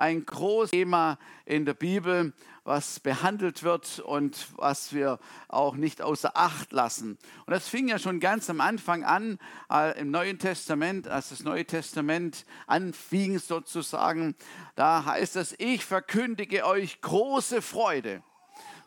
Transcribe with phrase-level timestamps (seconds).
[0.00, 2.32] ein großes Thema in der Bibel,
[2.64, 7.18] was behandelt wird und was wir auch nicht außer Acht lassen.
[7.46, 9.38] Und das fing ja schon ganz am Anfang an
[9.70, 14.34] äh, im Neuen Testament, als das Neue Testament anfing sozusagen.
[14.74, 18.22] Da heißt es, ich verkündige euch große Freude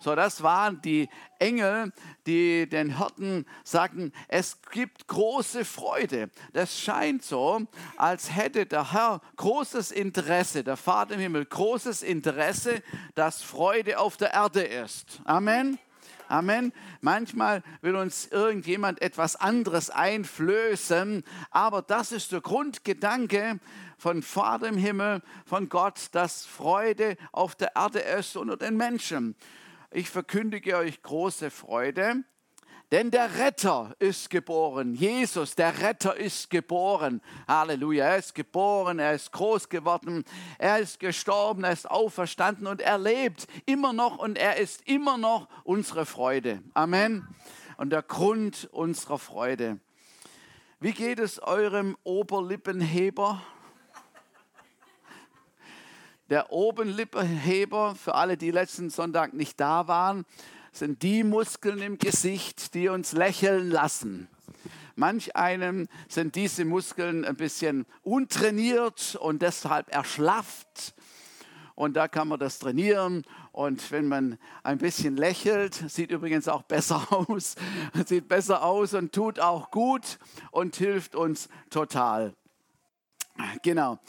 [0.04, 1.08] so, das waren die
[1.40, 1.94] Engel,
[2.28, 6.30] die den Hirten sagten, es gibt große Freude.
[6.52, 7.62] Das scheint so,
[7.96, 12.84] als hätte der Herr großes Interesse, der Vater im Himmel, großes Interesse,
[13.16, 15.22] dass Freude auf der Erde ist.
[15.24, 15.80] Amen.
[16.28, 16.74] Amen.
[17.00, 23.60] Manchmal will uns irgendjemand etwas anderes einflößen, aber das ist der Grundgedanke
[23.98, 29.36] von Vater im Himmel, von Gott, dass Freude auf der Erde ist unter den Menschen
[29.94, 32.24] ich verkündige euch große Freude,
[32.92, 34.94] denn der Retter ist geboren.
[34.94, 37.22] Jesus, der Retter ist geboren.
[37.48, 38.06] Halleluja.
[38.06, 40.24] Er ist geboren, er ist groß geworden,
[40.60, 45.18] er ist gestorben, er ist auferstanden und er lebt immer noch und er ist immer
[45.18, 46.62] noch unsere Freude.
[46.74, 47.28] Amen.
[47.78, 49.80] Und der Grund unserer Freude.
[50.80, 53.42] Wie geht es eurem Oberlippenheber?
[56.34, 60.26] Der Obenlippenheber, für alle, die letzten Sonntag nicht da waren,
[60.72, 64.28] sind die Muskeln im Gesicht, die uns lächeln lassen.
[64.96, 70.96] Manch einem sind diese Muskeln ein bisschen untrainiert und deshalb erschlafft.
[71.76, 73.26] Und da kann man das trainieren.
[73.52, 77.54] Und wenn man ein bisschen lächelt, sieht übrigens auch besser aus,
[78.08, 80.18] sieht besser aus und tut auch gut
[80.50, 82.34] und hilft uns total.
[83.62, 84.00] Genau.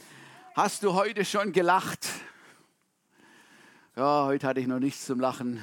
[0.56, 2.08] Hast du heute schon gelacht?
[3.97, 5.60] Ja, heute hatte ich noch nichts zum Lachen.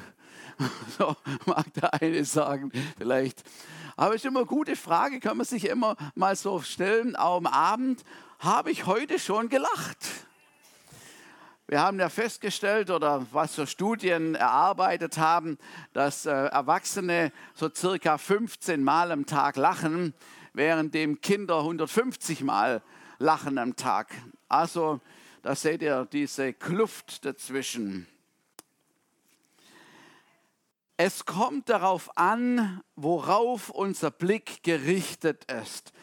[0.97, 3.41] So mag der eine sagen, vielleicht.
[3.95, 7.37] Aber es ist immer eine gute Frage, kann man sich immer mal so stellen, auch
[7.37, 8.03] am Abend.
[8.39, 9.97] Habe ich heute schon gelacht?
[11.67, 15.57] Wir haben ja festgestellt oder was so Studien erarbeitet haben,
[15.93, 20.13] dass äh, Erwachsene so circa 15 Mal am Tag lachen,
[20.51, 22.83] währenddem Kinder 150 Mal
[23.19, 24.09] lachen am Tag.
[24.51, 24.99] Also
[25.43, 28.05] da seht ihr diese Kluft dazwischen.
[30.97, 35.93] Es kommt darauf an, worauf unser Blick gerichtet ist.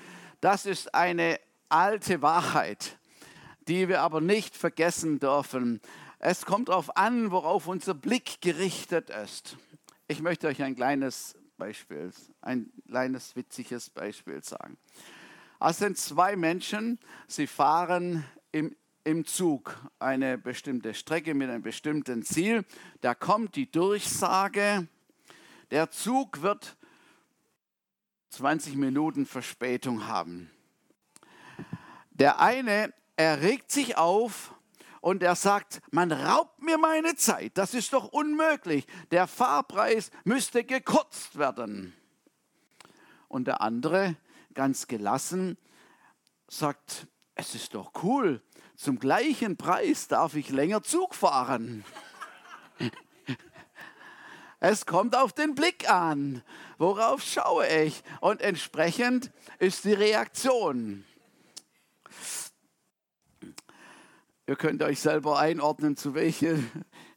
[0.41, 1.39] Das ist eine
[1.69, 2.99] alte Wahrheit,
[3.69, 5.83] die wir aber nicht vergessen dürfen.
[6.19, 9.59] Es kommt darauf an, worauf unser Blick gerichtet ist.
[10.09, 14.79] Ich möchte euch ein kleines Beispiel, ein kleines witziges Beispiel sagen.
[15.61, 22.23] Es sind zwei Menschen, sie fahren im, im Zug eine bestimmte Strecke mit einem bestimmten
[22.23, 22.65] Ziel.
[23.01, 24.89] Da kommt die Durchsage,
[25.71, 26.77] der Zug wird
[28.31, 30.51] 20 Minuten Verspätung haben.
[32.11, 34.55] Der eine erregt sich auf
[35.01, 40.65] und er sagt, man raubt mir meine Zeit, das ist doch unmöglich, der Fahrpreis müsste
[40.65, 41.95] gekürzt werden.
[43.29, 44.17] Und der andere,
[44.55, 45.59] ganz gelassen,
[46.49, 47.07] sagt,
[47.39, 48.43] es ist doch cool,
[48.75, 51.85] zum gleichen Preis darf ich länger Zug fahren.
[54.61, 56.43] Es kommt auf den Blick an.
[56.79, 58.03] Worauf schaue ich?
[58.21, 61.05] Und entsprechend ist die Reaktion.
[64.49, 66.57] Ihr könnt euch selber einordnen, zu welcher,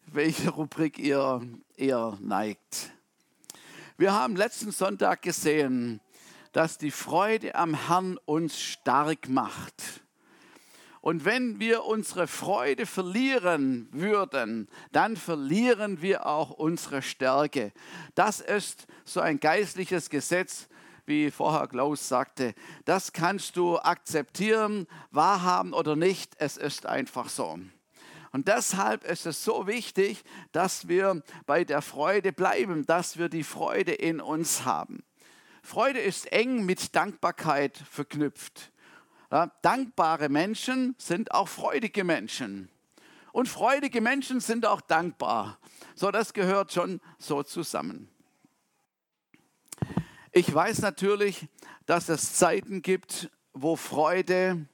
[0.06, 1.42] welcher Rubrik ihr
[1.78, 2.92] eher neigt.
[3.98, 6.00] Wir haben letzten Sonntag gesehen,
[6.52, 10.01] dass die Freude am Herrn uns stark macht.
[11.02, 17.74] Und wenn wir unsere Freude verlieren würden, dann verlieren wir auch unsere Stärke.
[18.14, 20.68] Das ist so ein geistliches Gesetz,
[21.08, 22.54] wie vorher Klaus sagte.
[22.86, 26.36] Das kannst du akzeptieren, wahrhaben oder nicht.
[26.38, 27.60] Es ist einfach so.
[28.32, 33.44] Und deshalb ist es so wichtig, dass wir bei der Freude bleiben, dass wir die
[33.44, 35.04] Freude in uns haben.
[35.64, 38.72] Freude ist eng mit Dankbarkeit verknüpft.
[39.32, 42.70] Ja, dankbare Menschen sind auch freudige Menschen.
[43.32, 45.58] Und freudige Menschen sind auch dankbar.
[45.96, 48.10] So, das gehört schon so zusammen.
[50.34, 51.48] Ich weiß natürlich,
[51.86, 54.66] dass es Zeiten gibt, wo Freude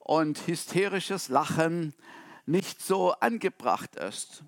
[0.00, 1.94] und hysterisches Lachen
[2.46, 4.42] nicht so angebracht ist.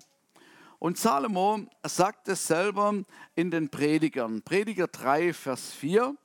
[0.77, 2.95] Und Salomo sagt es selber
[3.35, 4.41] in den Predigern.
[4.41, 6.17] Prediger 3, Vers 4.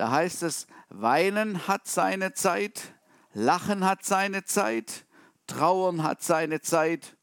[0.00, 2.94] Da heißt es, Weinen hat seine Zeit,
[3.34, 5.04] Lachen hat seine Zeit,
[5.46, 7.18] Trauern hat seine Zeit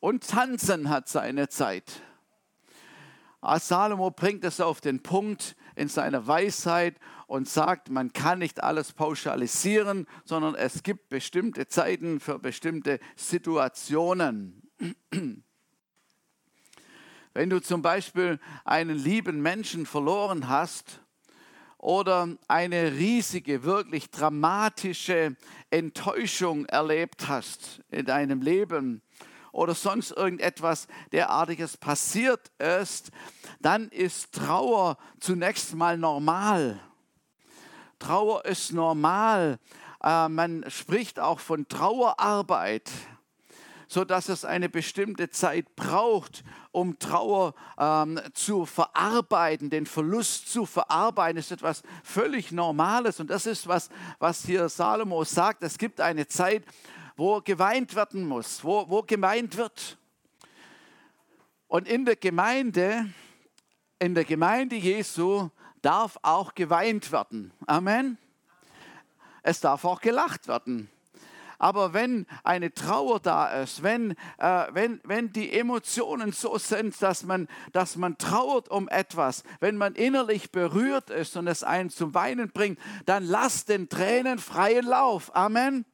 [0.00, 2.00] und Tanzen hat seine Zeit.
[3.58, 8.94] Salomo bringt es auf den Punkt, in seiner Weisheit und sagt, man kann nicht alles
[8.94, 14.62] pauschalisieren, sondern es gibt bestimmte Zeiten für bestimmte Situationen.
[17.34, 21.03] Wenn du zum Beispiel einen lieben Menschen verloren hast
[21.84, 25.36] oder eine riesige, wirklich dramatische
[25.68, 29.02] Enttäuschung erlebt hast in deinem Leben
[29.52, 33.10] oder sonst irgendetwas derartiges passiert ist,
[33.60, 36.80] dann ist Trauer zunächst mal normal.
[37.98, 39.58] Trauer ist normal.
[40.02, 42.90] Äh, man spricht auch von Trauerarbeit
[43.88, 50.66] so dass es eine bestimmte Zeit braucht, um Trauer ähm, zu verarbeiten, den Verlust zu
[50.66, 53.20] verarbeiten, ist etwas völlig Normales.
[53.20, 55.62] Und das ist was, was hier Salomo sagt.
[55.62, 56.64] Es gibt eine Zeit,
[57.16, 59.98] wo geweint werden muss, wo, wo geweint wird.
[61.68, 63.08] Und in der Gemeinde,
[63.98, 65.50] in der Gemeinde Jesu
[65.82, 67.52] darf auch geweint werden.
[67.66, 68.18] Amen.
[69.42, 70.90] Es darf auch gelacht werden.
[71.58, 77.24] Aber wenn eine Trauer da ist, wenn, äh, wenn, wenn die Emotionen so sind, dass
[77.24, 82.14] man, dass man trauert um etwas, wenn man innerlich berührt ist und es einen zum
[82.14, 85.34] Weinen bringt, dann lasst den Tränen freien Lauf.
[85.34, 85.84] Amen.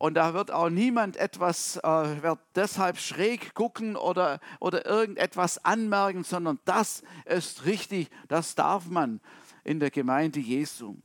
[0.00, 6.24] Und da wird auch niemand etwas, äh, wird deshalb schräg gucken oder, oder irgendetwas anmerken,
[6.24, 9.20] sondern das ist richtig, das darf man
[9.62, 10.96] in der Gemeinde Jesu.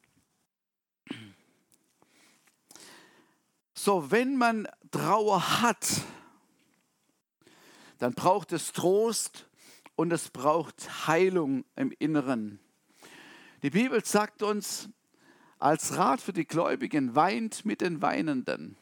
[3.86, 5.88] So, wenn man Trauer hat,
[8.00, 9.48] dann braucht es Trost
[9.96, 12.60] und es braucht Heilung im Inneren.
[13.62, 14.90] Die Bibel sagt uns
[15.60, 18.76] als Rat für die Gläubigen, weint mit den Weinenden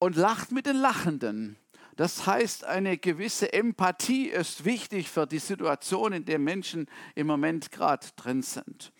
[0.00, 1.56] und lacht mit den Lachenden.
[1.94, 7.70] Das heißt, eine gewisse Empathie ist wichtig für die Situation, in der Menschen im Moment
[7.70, 8.92] gerade drin sind.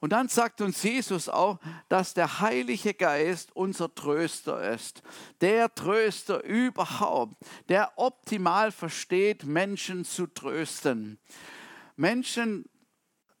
[0.00, 1.58] Und dann sagt uns Jesus auch,
[1.88, 5.02] dass der Heilige Geist unser Tröster ist.
[5.40, 7.34] Der Tröster überhaupt,
[7.68, 11.18] der optimal versteht, Menschen zu trösten.
[11.96, 12.66] Menschen,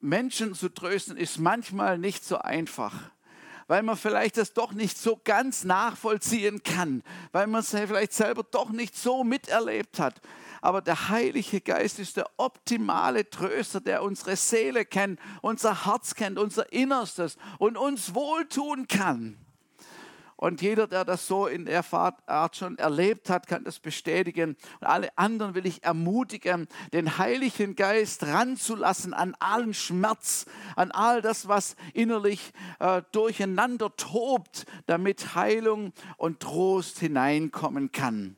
[0.00, 2.94] Menschen zu trösten ist manchmal nicht so einfach
[3.70, 7.02] weil man vielleicht das doch nicht so ganz nachvollziehen kann,
[7.32, 10.22] weil man es vielleicht selber doch nicht so miterlebt hat
[10.60, 16.38] aber der Heilige Geist ist der optimale Tröster, der unsere Seele kennt, unser Herz kennt,
[16.38, 19.38] unser Innerstes und uns wohltun kann.
[20.40, 24.56] Und jeder, der das so in der Art schon erlebt hat, kann das bestätigen.
[24.80, 30.46] Und alle anderen will ich ermutigen, den Heiligen Geist ranzulassen an allen Schmerz,
[30.76, 38.36] an all das, was innerlich äh, durcheinander tobt, damit Heilung und Trost hineinkommen kann.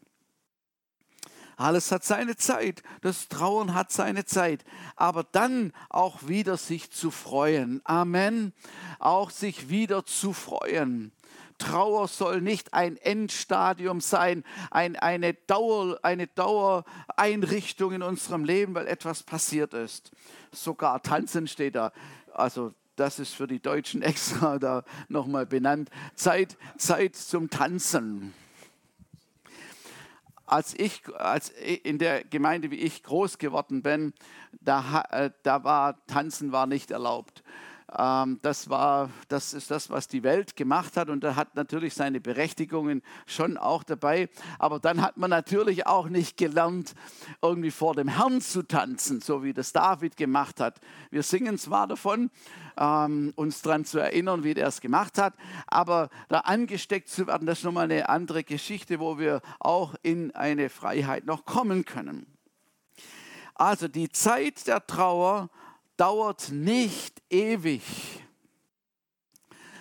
[1.60, 2.82] Alles hat seine Zeit.
[3.02, 4.64] Das Trauern hat seine Zeit.
[4.96, 7.82] Aber dann auch wieder sich zu freuen.
[7.84, 8.54] Amen.
[8.98, 11.12] Auch sich wieder zu freuen.
[11.58, 18.86] Trauer soll nicht ein Endstadium sein, ein, eine, Dauer, eine Dauereinrichtung in unserem Leben, weil
[18.86, 20.12] etwas passiert ist.
[20.52, 21.92] Sogar Tanzen steht da.
[22.32, 25.90] Also das ist für die Deutschen extra da nochmal benannt.
[26.14, 28.32] Zeit, Zeit zum Tanzen
[30.50, 34.12] als ich, als in der Gemeinde, wie ich groß geworden bin,
[34.60, 37.42] da, äh, da war Tanzen war nicht erlaubt.
[37.96, 41.94] Ähm, das, war, das ist das, was die Welt gemacht hat und da hat natürlich
[41.94, 44.28] seine Berechtigungen schon auch dabei.
[44.58, 46.94] Aber dann hat man natürlich auch nicht gelernt,
[47.42, 50.80] irgendwie vor dem Herrn zu tanzen, so wie das David gemacht hat.
[51.10, 52.30] Wir singen zwar davon,
[52.78, 55.34] ähm, uns daran zu erinnern, wie der es gemacht hat,
[55.66, 60.34] aber da angesteckt zu werden, das ist nochmal eine andere Geschichte, wo wir auch in
[60.34, 62.26] eine Freiheit noch kommen können.
[63.54, 65.50] Also die Zeit der Trauer
[66.00, 67.82] dauert nicht ewig.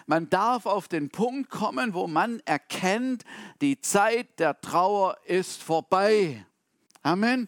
[0.05, 3.23] Man darf auf den Punkt kommen, wo man erkennt,
[3.61, 6.45] die Zeit der Trauer ist vorbei.
[7.03, 7.47] Amen.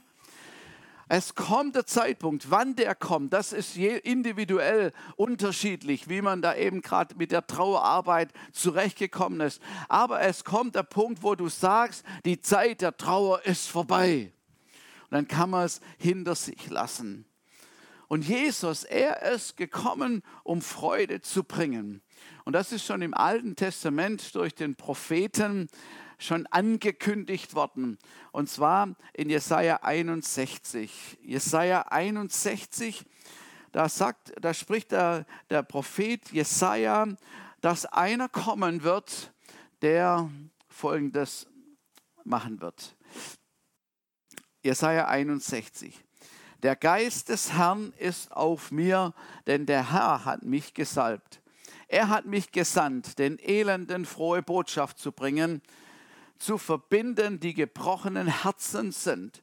[1.09, 6.81] Es kommt der Zeitpunkt, wann der kommt, das ist individuell unterschiedlich, wie man da eben
[6.81, 9.61] gerade mit der Trauerarbeit zurechtgekommen ist.
[9.89, 14.31] Aber es kommt der Punkt, wo du sagst, die Zeit der Trauer ist vorbei.
[15.09, 17.25] Und dann kann man es hinter sich lassen.
[18.11, 22.01] Und Jesus, er ist gekommen, um Freude zu bringen.
[22.43, 25.69] Und das ist schon im Alten Testament durch den Propheten
[26.17, 27.97] schon angekündigt worden.
[28.33, 31.19] Und zwar in Jesaja 61.
[31.21, 33.05] Jesaja 61,
[33.71, 37.07] da sagt, da spricht der, der Prophet Jesaja,
[37.61, 39.31] dass einer kommen wird,
[39.81, 40.29] der
[40.67, 41.47] folgendes
[42.25, 42.97] machen wird.
[44.63, 46.03] Jesaja 61.
[46.63, 49.13] Der Geist des Herrn ist auf mir,
[49.47, 51.41] denn der Herr hat mich gesalbt.
[51.87, 55.63] Er hat mich gesandt, den Elenden frohe Botschaft zu bringen,
[56.37, 59.41] zu verbinden, die gebrochenen Herzen sind,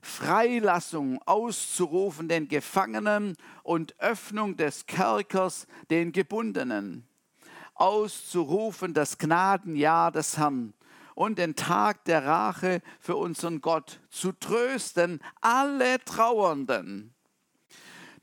[0.00, 7.06] Freilassung auszurufen den Gefangenen und Öffnung des Kerkers den Gebundenen,
[7.74, 10.72] auszurufen das Gnadenjahr des Herrn
[11.20, 17.14] und den Tag der Rache für unseren Gott, zu trösten alle Trauernden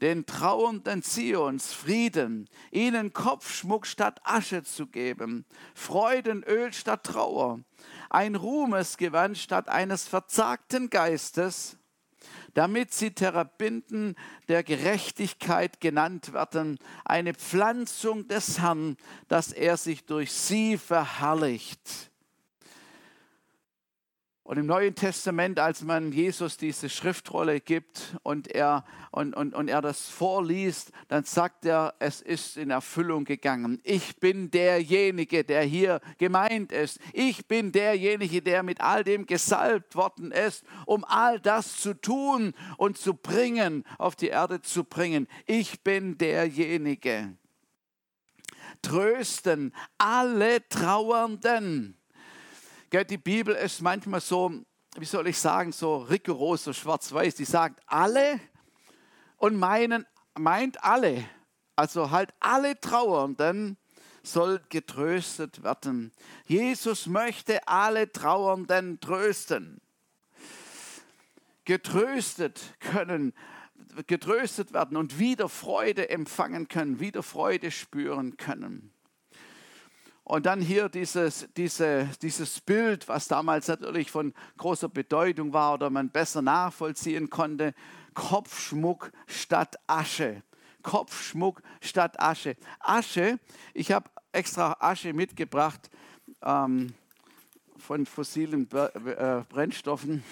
[0.02, 7.60] den Trauernden Zions Frieden, ihnen Kopfschmuck statt Asche zu geben, Freudenöl statt Trauer,
[8.10, 11.78] ein Ruhmesgewand statt eines verzagten Geistes,
[12.54, 14.16] damit sie Therapinden
[14.48, 22.12] der Gerechtigkeit genannt werden, eine Pflanzung des Herrn, dass er sich durch sie verherrlicht.
[24.48, 29.68] Und im Neuen Testament, als man Jesus diese Schriftrolle gibt und er, und, und, und
[29.68, 33.82] er das vorliest, dann sagt er, es ist in Erfüllung gegangen.
[33.84, 36.98] Ich bin derjenige, der hier gemeint ist.
[37.12, 42.54] Ich bin derjenige, der mit all dem gesalbt worden ist, um all das zu tun
[42.78, 45.28] und zu bringen, auf die Erde zu bringen.
[45.46, 47.36] Ich bin derjenige.
[48.82, 51.97] Trösten alle Trauernden
[52.92, 54.52] die Bibel ist manchmal so,
[54.98, 57.36] wie soll ich sagen, so rigoros, so schwarz-weiß.
[57.36, 58.40] Die sagt alle
[59.38, 60.06] und meinen,
[60.38, 61.26] meint alle.
[61.76, 63.78] Also halt alle Trauernden
[64.24, 66.12] soll getröstet werden.
[66.46, 69.82] Jesus möchte alle Trauernden trösten.
[71.66, 73.34] Getröstet können,
[74.08, 78.94] getröstet werden und wieder Freude empfangen können, wieder Freude spüren können.
[80.28, 85.90] Und dann hier dieses, diese, dieses Bild, was damals natürlich von großer Bedeutung war oder
[85.90, 87.74] man besser nachvollziehen konnte.
[88.14, 90.44] Kopfschmuck statt Asche.
[90.84, 92.58] Kopfschmuck statt Asche.
[92.82, 93.40] Asche,
[93.74, 95.90] ich habe extra Asche mitgebracht
[96.42, 96.94] ähm,
[97.78, 100.26] von fossilen äh, Brennstoffen.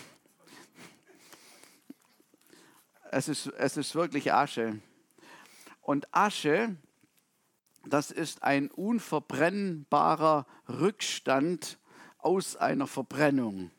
[3.11, 4.77] Es ist, es ist wirklich Asche.
[5.79, 6.75] Und Asche
[7.88, 11.77] das ist ein unverbrennbarer Rückstand
[12.18, 13.72] aus einer Verbrennung.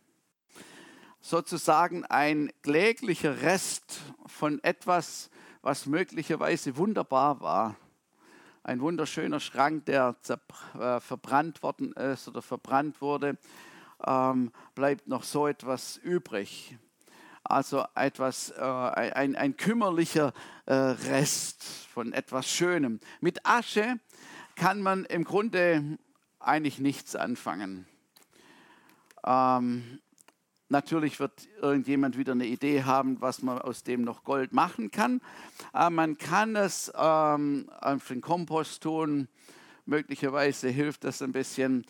[1.21, 5.31] Sozusagen ein kläglicher Rest von etwas,
[5.63, 7.77] was möglicherweise wunderbar war.
[8.63, 10.17] Ein wunderschöner Schrank, der
[10.79, 13.39] äh, verbrannt worden ist oder verbrannt wurde,
[14.07, 16.79] ähm, bleibt noch so etwas übrig
[17.51, 20.33] also etwas, äh, ein, ein kümmerlicher
[20.67, 23.01] äh, Rest von etwas Schönem.
[23.21, 23.99] Mit Asche
[24.55, 25.99] kann man im Grunde
[26.41, 27.87] eigentlich nichts anfangen.
[29.25, 30.01] Ähm,
[30.69, 35.21] natürlich wird irgendjemand wieder eine Idee haben, was man aus dem noch Gold machen kann.
[35.73, 39.29] Aber man kann es ähm, auf den Kompost tun.
[39.85, 41.85] Möglicherweise hilft das ein bisschen.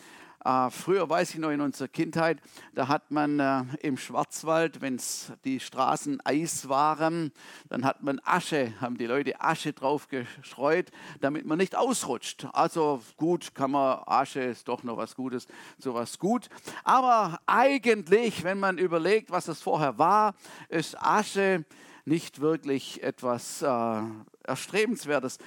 [0.46, 2.38] Äh, früher weiß ich noch in unserer Kindheit,
[2.72, 5.00] da hat man äh, im Schwarzwald, wenn
[5.44, 7.32] die Straßen Eis waren,
[7.68, 12.46] dann hat man Asche, haben die Leute Asche drauf gestreut, damit man nicht ausrutscht.
[12.52, 15.48] Also gut, kann man, Asche ist doch noch was Gutes,
[15.78, 16.48] sowas gut.
[16.84, 20.36] Aber eigentlich, wenn man überlegt, was es vorher war,
[20.68, 21.64] ist Asche
[22.04, 24.02] nicht wirklich etwas äh,
[24.44, 25.38] Erstrebenswertes.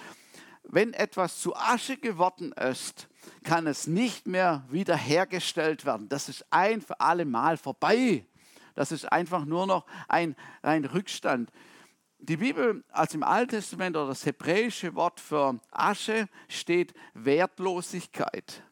[0.64, 3.09] Wenn etwas zu Asche geworden ist,
[3.44, 6.10] kann es nicht mehr wiederhergestellt werden.
[6.10, 8.26] Das ist ein für alle Mal vorbei.
[8.76, 11.52] Das ist einfach nur noch ein, ein Rückstand.
[12.20, 18.64] Die Bibel, also im Alten Testament oder das hebräische Wort für Asche steht Wertlosigkeit.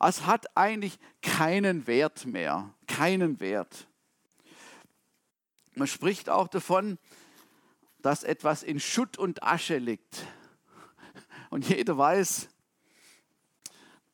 [0.00, 3.88] Es hat eigentlich keinen Wert mehr, keinen Wert.
[5.74, 6.98] Man spricht auch davon,
[8.00, 10.26] dass etwas in Schutt und Asche liegt.
[11.50, 12.48] Und jeder weiß,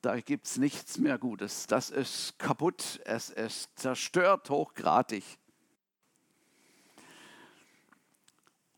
[0.04, 1.66] da gibt es nichts mehr Gutes.
[1.66, 5.25] Das ist kaputt, es ist zerstört hochgradig.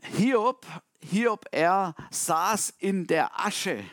[0.03, 0.65] Hiob,
[1.01, 3.85] Hiob, er saß in der Asche.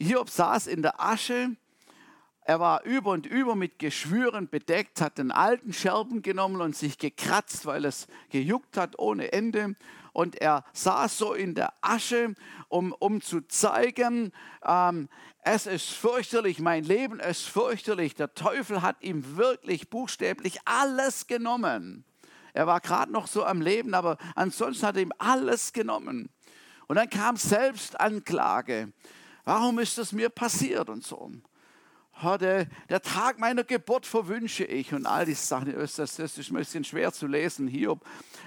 [0.00, 1.56] Hiob saß in der Asche.
[2.46, 6.98] Er war über und über mit Geschwüren bedeckt, hat den alten Scherben genommen und sich
[6.98, 9.76] gekratzt, weil es gejuckt hat ohne Ende
[10.14, 12.34] und er saß so in der Asche,
[12.68, 14.32] um, um zu zeigen,
[14.64, 15.08] ähm,
[15.40, 18.14] es ist fürchterlich, mein Leben ist fürchterlich.
[18.14, 22.04] Der Teufel hat ihm wirklich buchstäblich alles genommen.
[22.52, 26.30] Er war gerade noch so am Leben, aber ansonsten hat er ihm alles genommen.
[26.86, 28.92] Und dann kam Selbstanklage.
[29.44, 31.32] Warum ist das mir passiert und so?
[32.22, 35.72] Der, Tag meiner Geburt verwünsche ich und all diese Sachen.
[35.72, 38.04] Das ist ein bisschen schwer zu lesen, Hiob.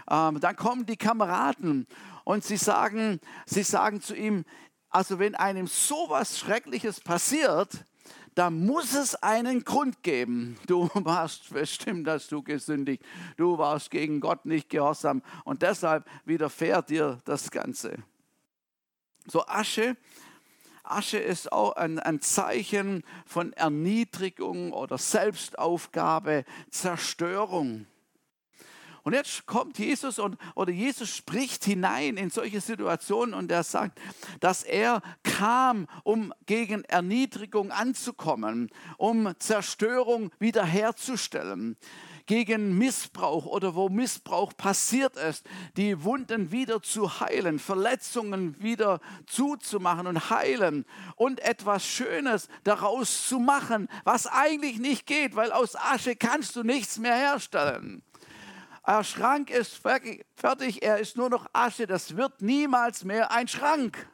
[0.10, 1.88] Ähm, dann kommen die Kameraden
[2.24, 4.46] und sie sagen, sie sagen zu ihm,
[4.90, 7.86] also wenn einem sowas Schreckliches passiert,
[8.38, 10.58] da muss es einen Grund geben.
[10.68, 13.04] Du warst bestimmt, dass du gesündigt.
[13.36, 17.98] Du warst gegen Gott nicht gehorsam und deshalb widerfährt dir das Ganze.
[19.26, 19.98] So Asche,
[20.92, 27.88] Asche ist auch ein, ein Zeichen von Erniedrigung oder Selbstaufgabe, Zerstörung.
[29.08, 34.02] Und jetzt kommt Jesus und, oder Jesus spricht hinein in solche Situationen und er sagt,
[34.42, 41.78] dass er kam, um gegen Erniedrigung anzukommen, um Zerstörung wiederherzustellen
[42.28, 45.46] gegen Missbrauch oder wo Missbrauch passiert ist,
[45.78, 53.40] die Wunden wieder zu heilen, Verletzungen wieder zuzumachen und heilen und etwas Schönes daraus zu
[53.40, 58.04] machen, was eigentlich nicht geht, weil aus Asche kannst du nichts mehr herstellen.
[58.86, 64.08] Der Schrank ist fertig, er ist nur noch Asche, das wird niemals mehr ein Schrank.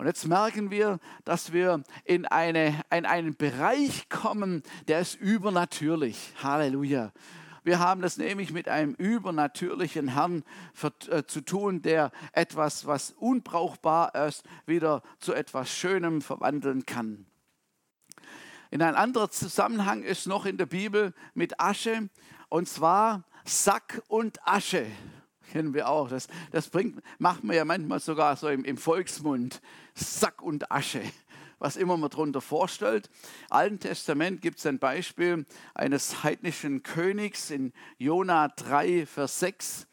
[0.00, 6.32] Und jetzt merken wir, dass wir in, eine, in einen Bereich kommen, der ist übernatürlich.
[6.42, 7.12] Halleluja.
[7.64, 10.42] Wir haben das nämlich mit einem übernatürlichen Herrn
[11.10, 17.26] äh, zu tun, der etwas, was unbrauchbar ist, wieder zu etwas Schönem verwandeln kann.
[18.70, 22.08] In ein anderer Zusammenhang ist noch in der Bibel mit Asche,
[22.48, 24.86] und zwar Sack und Asche.
[25.50, 26.08] Kennen wir auch.
[26.08, 29.60] Das, das bringt, macht man ja manchmal sogar so im, im Volksmund.
[29.94, 31.02] Sack und Asche
[31.60, 33.10] was immer man darunter vorstellt.
[33.50, 39.86] Im Alten Testament gibt es ein Beispiel eines heidnischen Königs in Jona 3, Vers 6.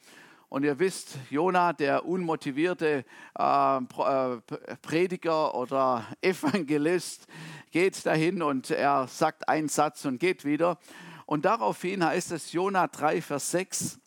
[0.50, 3.04] Und ihr wisst, Jona, der unmotivierte
[3.38, 4.38] äh, äh
[4.82, 7.28] Prediger oder Evangelist,
[7.72, 10.80] geht dahin und er sagt einen Satz und geht wieder.
[11.26, 14.00] Und daraufhin heißt es Jona 3, Vers 6.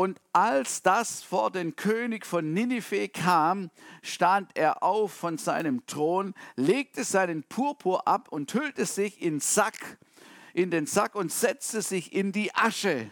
[0.00, 6.32] Und als das vor den König von Ninive kam, stand er auf von seinem Thron,
[6.56, 9.98] legte seinen Purpur ab und hüllte sich in Sack,
[10.54, 13.10] in den Sack und setzte sich in die Asche.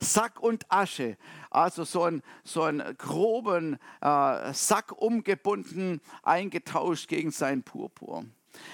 [0.00, 1.18] Sack und Asche,
[1.50, 8.24] also so einen, so einen groben äh, Sack umgebunden, eingetauscht gegen seinen Purpur.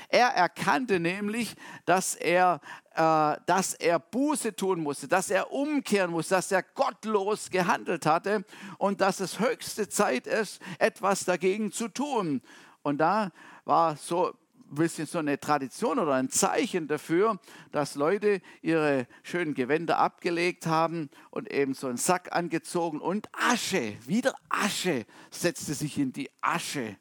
[0.09, 2.61] Er erkannte nämlich, dass er,
[2.95, 8.45] äh, dass er Buße tun musste, dass er umkehren musste, dass er gottlos gehandelt hatte
[8.79, 12.43] und dass es höchste Zeit ist, etwas dagegen zu tun.
[12.83, 13.31] Und da
[13.65, 14.35] war so
[14.71, 17.39] ein bisschen so eine Tradition oder ein Zeichen dafür,
[17.73, 23.97] dass Leute ihre schönen Gewänder abgelegt haben und eben so einen Sack angezogen und Asche,
[24.07, 26.97] wieder Asche, setzte sich in die Asche.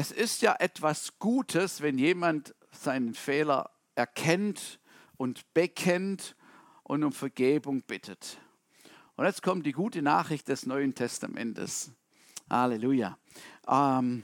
[0.00, 4.78] Es ist ja etwas Gutes, wenn jemand seinen Fehler erkennt
[5.16, 6.36] und bekennt
[6.84, 8.38] und um Vergebung bittet.
[9.16, 11.90] Und jetzt kommt die gute Nachricht des Neuen Testamentes.
[12.48, 13.18] Halleluja.
[13.66, 14.22] Ähm,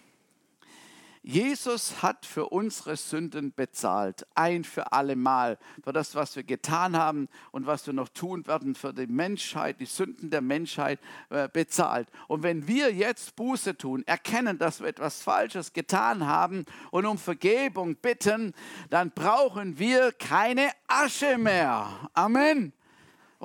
[1.26, 6.98] Jesus hat für unsere Sünden bezahlt, ein für alle Mal, für das, was wir getan
[6.98, 11.48] haben und was wir noch tun werden, für die Menschheit, die Sünden der Menschheit äh,
[11.48, 12.08] bezahlt.
[12.28, 17.16] Und wenn wir jetzt Buße tun, erkennen, dass wir etwas Falsches getan haben und um
[17.16, 18.52] Vergebung bitten,
[18.90, 21.88] dann brauchen wir keine Asche mehr.
[22.12, 22.74] Amen.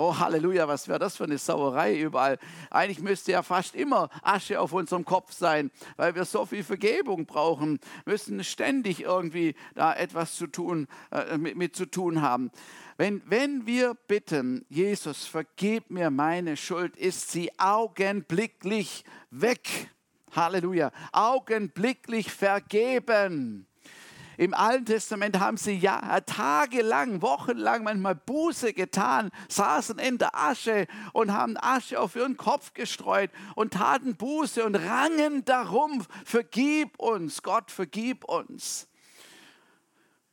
[0.02, 2.40] Oh, Halleluja, was wäre das für eine Sauerei überall.
[2.70, 7.26] Eigentlich müsste ja fast immer Asche auf unserem Kopf sein, weil wir so viel Vergebung
[7.26, 12.50] brauchen, müssen ständig irgendwie da etwas zu tun, äh, mit, mit zu tun haben.
[12.96, 19.68] Wenn, wenn wir bitten, Jesus, vergib mir meine Schuld, ist sie augenblicklich weg.
[20.34, 20.94] Halleluja.
[21.12, 23.68] Augenblicklich vergeben.
[24.39, 30.88] Im Alten Testament haben sie ja tagelang, wochenlang manchmal Buße getan, saßen in der Asche
[31.12, 37.43] und haben Asche auf ihren Kopf gestreut und taten Buße und rangen darum, vergib uns,
[37.43, 38.88] Gott, vergib uns.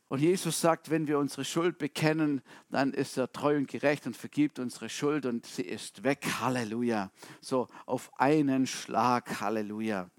[0.07, 4.15] Und Jesus sagt, wenn wir unsere Schuld bekennen, dann ist er treu und gerecht und
[4.15, 6.25] vergibt unsere Schuld und sie ist weg.
[6.39, 7.11] Halleluja.
[7.41, 9.41] So auf einen Schlag.
[9.41, 10.09] Halleluja.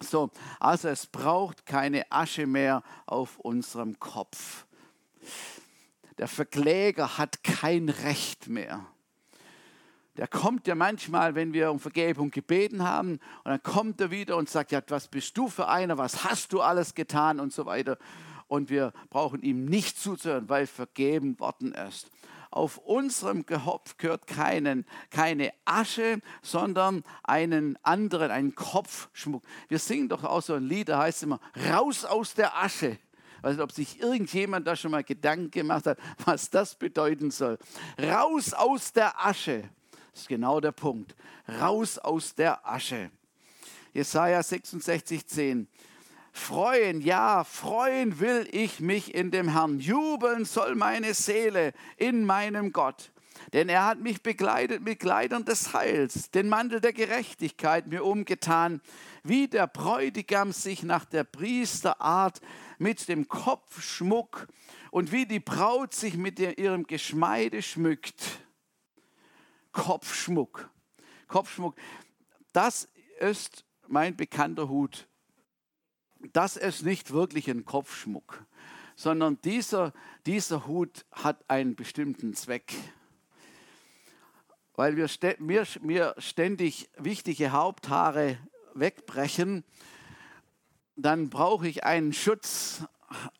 [0.00, 0.30] So,
[0.60, 4.66] also es braucht keine Asche mehr auf unserem Kopf.
[6.18, 8.86] Der Verkläger hat kein Recht mehr.
[10.16, 14.36] Der kommt ja manchmal, wenn wir um Vergebung gebeten haben, und dann kommt er wieder
[14.36, 17.66] und sagt, ja, was bist du für einer, was hast du alles getan und so
[17.66, 17.98] weiter.
[18.46, 22.10] Und wir brauchen ihm nicht zuzuhören, weil vergeben worden ist.
[22.54, 29.42] Auf unserem Kopf gehört keinen, keine Asche, sondern einen anderen, einen Kopfschmuck.
[29.68, 32.98] Wir singen doch auch so ein Lied, da heißt es immer, raus aus der Asche.
[33.38, 37.32] Ich weiß nicht, ob sich irgendjemand da schon mal Gedanken gemacht hat, was das bedeuten
[37.32, 37.58] soll.
[38.00, 39.68] Raus aus der Asche.
[40.12, 41.16] Das ist genau der Punkt.
[41.60, 43.10] Raus aus der Asche.
[43.92, 45.68] Jesaja 66, 10.
[46.36, 49.78] Freuen, ja, freuen will ich mich in dem Herrn.
[49.78, 53.12] Jubeln soll meine Seele in meinem Gott.
[53.52, 58.80] Denn er hat mich begleitet mit Kleidern des Heils, den Mantel der Gerechtigkeit mir umgetan,
[59.22, 62.40] wie der Bräutigam sich nach der Priesterart
[62.78, 64.48] mit dem Kopfschmuck
[64.90, 68.40] und wie die Braut sich mit ihrem Geschmeide schmückt.
[69.70, 70.68] Kopfschmuck.
[71.28, 71.76] Kopfschmuck.
[72.52, 72.88] Das
[73.20, 75.06] ist mein bekannter Hut
[76.32, 78.44] das ist nicht wirklich ein Kopfschmuck,
[78.96, 79.92] sondern dieser,
[80.26, 82.74] dieser Hut hat einen bestimmten Zweck.
[84.76, 85.08] Weil wir,
[85.38, 88.38] mir, mir ständig wichtige Haupthaare
[88.74, 89.64] wegbrechen,
[90.96, 92.82] dann brauche ich einen Schutz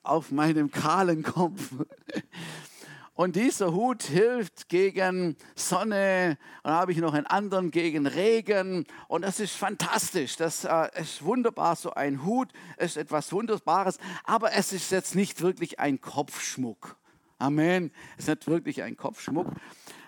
[0.02, 1.70] auf meinem kahlen Kopf.
[3.14, 6.36] Und dieser Hut hilft gegen Sonne.
[6.64, 8.86] Dann habe ich noch einen anderen gegen Regen.
[9.06, 10.36] Und das ist fantastisch.
[10.36, 11.76] Das äh, ist wunderbar.
[11.76, 13.98] So ein Hut ist etwas Wunderbares.
[14.24, 16.96] Aber es ist jetzt nicht wirklich ein Kopfschmuck.
[17.38, 17.92] Amen.
[18.16, 19.46] Es ist nicht wirklich ein Kopfschmuck.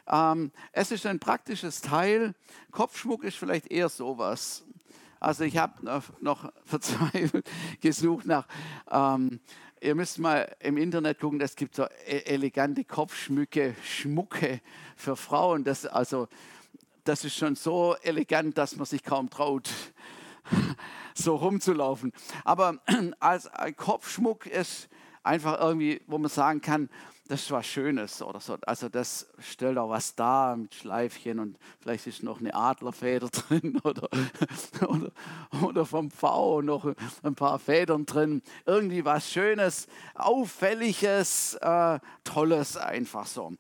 [0.09, 2.35] Ähm, es ist ein praktisches Teil.
[2.73, 4.65] Kopfschmuck ist vielleicht eher sowas.
[5.21, 7.49] Also ich habe noch, noch verzweifelt
[7.81, 8.47] gesucht nach
[8.91, 9.41] ähm,
[9.81, 14.63] Ihr müsst mal im Internet gucken, es gibt so e-, elegante Kopfschmücke, Schmucke
[14.97, 15.65] für Frauen.
[15.65, 16.29] Das, also,
[17.05, 19.69] das ist schon so elegant, dass man sich kaum traut,
[21.15, 22.13] so rumzulaufen.
[22.45, 22.79] Aber
[23.21, 24.89] als Kopfschmuck ist
[25.23, 26.89] einfach irgendwie, wo man sagen kann,
[27.29, 28.57] das ist was Schönes oder so.
[28.67, 33.81] Also das stellt auch was dar mit Schleifchen und vielleicht ist noch eine Adlerfeder drin
[33.83, 34.09] oder,
[34.89, 35.13] oder,
[35.63, 38.43] oder vom V noch ein paar Federn drin.
[38.65, 43.53] Irgendwie was Schönes, Auffälliges, äh, Tolles einfach so.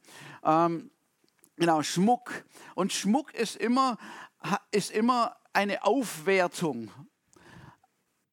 [0.44, 0.90] Ähm,
[1.56, 2.44] genau, Schmuck.
[2.74, 3.98] Und Schmuck ist immer,
[4.70, 6.90] ist immer eine Aufwertung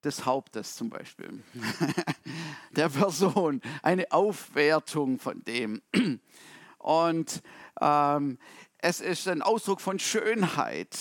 [0.04, 1.44] des Hauptes zum Beispiel,
[2.72, 5.82] der Person, eine Aufwertung von dem.
[6.78, 7.42] Und
[7.80, 8.38] ähm,
[8.80, 10.98] es ist ein Ausdruck von Schönheit.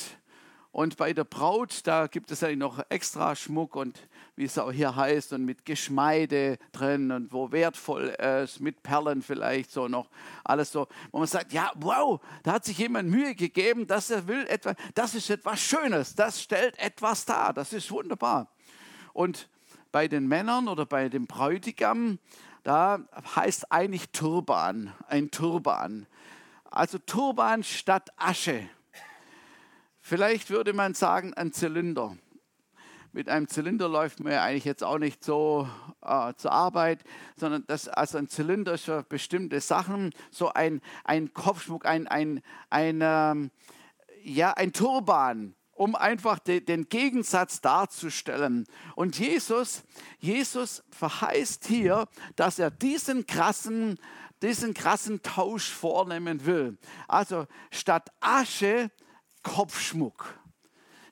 [0.71, 4.73] Und bei der Braut, da gibt es ja noch extra Schmuck und wie es auch
[4.73, 10.09] hier heißt, und mit Geschmeide drin und wo wertvoll ist, mit Perlen vielleicht so noch,
[10.45, 14.27] alles so, wo man sagt, ja, wow, da hat sich jemand Mühe gegeben, dass er
[14.27, 18.52] will etwas, das ist etwas Schönes, das stellt etwas dar, das ist wunderbar.
[19.13, 19.49] Und
[19.91, 22.19] bei den Männern oder bei dem Bräutigam,
[22.63, 23.01] da
[23.37, 26.07] heißt eigentlich Turban, ein Turban.
[26.71, 28.69] Also Turban statt Asche.
[30.01, 32.17] Vielleicht würde man sagen, ein Zylinder.
[33.13, 35.69] Mit einem Zylinder läuft man ja eigentlich jetzt auch nicht so
[36.01, 37.05] äh, zur Arbeit,
[37.37, 42.41] sondern das, also ein Zylinder ist für bestimmte Sachen, so ein, ein Kopfschmuck, ein, ein,
[42.71, 43.51] ein, ähm,
[44.25, 48.67] ja, ein Turban um einfach de, den Gegensatz darzustellen.
[48.95, 49.83] Und Jesus,
[50.19, 53.99] Jesus verheißt hier, dass er diesen krassen,
[54.43, 56.79] diesen krassen Tausch vornehmen will.
[57.09, 58.91] Also statt Asche
[59.43, 60.39] Kopfschmuck.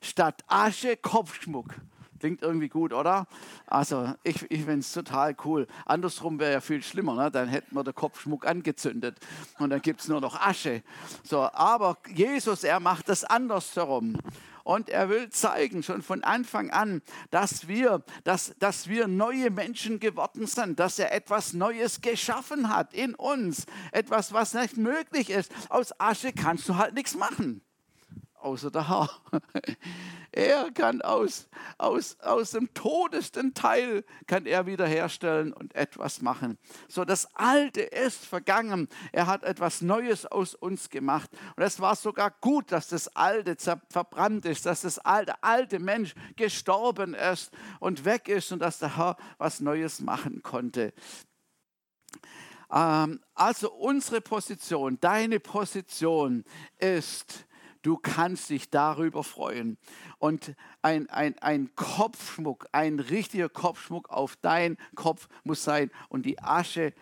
[0.01, 1.75] Statt Asche Kopfschmuck.
[2.21, 3.25] Klingt irgendwie gut, oder?
[3.65, 5.65] Also ich, ich finde es total cool.
[5.87, 7.31] Andersrum wäre ja viel schlimmer, ne?
[7.31, 9.17] dann hätten wir den Kopfschmuck angezündet
[9.57, 10.83] und dann gibt es nur noch Asche.
[11.23, 14.17] So, aber Jesus, er macht das andersherum.
[14.63, 19.99] Und er will zeigen, schon von Anfang an, dass wir, dass, dass wir neue Menschen
[19.99, 23.65] geworden sind, dass er etwas Neues geschaffen hat in uns.
[23.91, 25.51] Etwas, was nicht möglich ist.
[25.69, 27.61] Aus Asche kannst du halt nichts machen
[28.43, 29.09] außer der Herr.
[30.33, 36.57] Er kann aus, aus, aus dem todesten Teil kann er wiederherstellen und etwas machen.
[36.87, 38.87] So, das Alte ist vergangen.
[39.11, 41.29] Er hat etwas Neues aus uns gemacht.
[41.57, 43.57] Und es war sogar gut, dass das Alte
[43.89, 47.51] verbrannt ist, dass das alte, alte Mensch gestorben ist
[47.81, 50.93] und weg ist und dass der Herr was Neues machen konnte.
[52.71, 56.45] Ähm, also unsere Position, deine Position
[56.77, 57.45] ist,
[57.81, 59.77] Du kannst dich darüber freuen.
[60.19, 65.89] Und ein, ein, ein Kopfschmuck, ein richtiger Kopfschmuck auf dein Kopf muss sein.
[66.09, 66.93] Und die Asche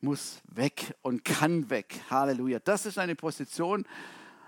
[0.00, 2.00] muss weg und kann weg.
[2.10, 2.60] Halleluja.
[2.60, 3.86] Das ist eine Position,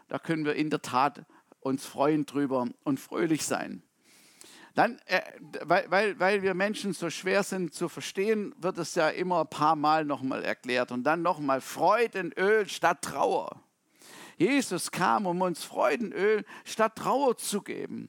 [0.09, 1.25] da können wir in der Tat
[1.61, 3.83] uns freuen drüber und fröhlich sein.
[4.75, 5.23] Dann, äh,
[5.63, 9.49] weil, weil, weil wir Menschen so schwer sind zu verstehen, wird es ja immer ein
[9.49, 10.91] paar Mal nochmal erklärt.
[10.91, 13.63] Und dann nochmal Freudenöl statt Trauer.
[14.37, 18.09] Jesus kam, um uns Freudenöl statt Trauer zu geben.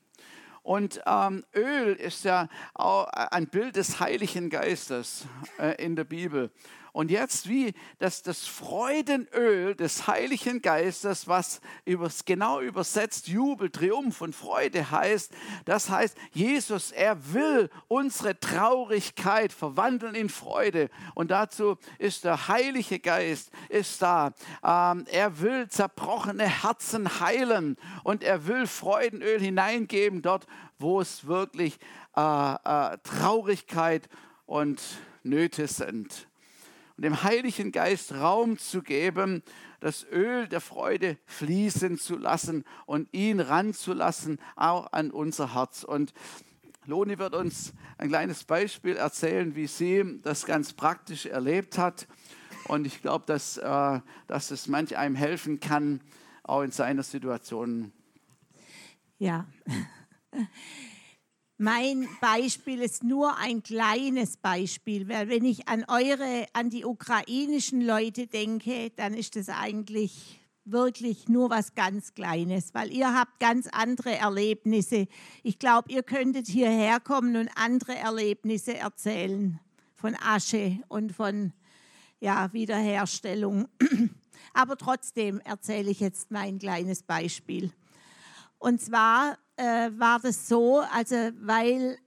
[0.63, 5.25] Und ähm, Öl ist ja auch ein Bild des Heiligen Geistes
[5.59, 6.49] äh, in der Bibel.
[6.95, 14.21] Und jetzt wie das, das Freudenöl des Heiligen Geistes, was übers, genau übersetzt Jubel, Triumph
[14.21, 15.33] und Freude heißt,
[15.65, 20.89] das heißt, Jesus, er will unsere Traurigkeit verwandeln in Freude.
[21.15, 24.31] Und dazu ist der Heilige Geist ist da.
[24.63, 30.47] Ähm, er will zerbrochene Herzen heilen und er will Freudenöl hineingeben dort,
[30.79, 31.77] wo es wirklich
[32.15, 34.07] äh, äh, Traurigkeit
[34.45, 34.81] und
[35.23, 36.29] Nöte sind
[36.97, 39.43] und dem Heiligen Geist Raum zu geben,
[39.79, 45.83] das Öl der Freude fließen zu lassen und ihn ranzulassen, auch an unser Herz.
[45.83, 46.13] Und
[46.85, 52.07] Loni wird uns ein kleines Beispiel erzählen, wie sie das ganz praktisch erlebt hat.
[52.67, 56.01] Und ich glaube, dass, äh, dass es manch einem helfen kann,
[56.43, 57.91] auch in seiner Situation.
[59.17, 59.45] Ja.
[61.57, 67.79] Mein Beispiel ist nur ein kleines Beispiel, weil wenn ich an eure, an die ukrainischen
[67.79, 73.67] Leute denke, dann ist das eigentlich wirklich nur was ganz Kleines, weil ihr habt ganz
[73.71, 75.07] andere Erlebnisse.
[75.43, 79.59] Ich glaube, ihr könntet hierher kommen und andere Erlebnisse erzählen
[79.93, 81.53] von Asche und von
[82.19, 83.69] ja, Wiederherstellung.
[84.53, 87.71] Aber trotzdem erzähle ich jetzt mein kleines Beispiel.
[88.57, 91.97] Und zwar äh, war das so, also weil,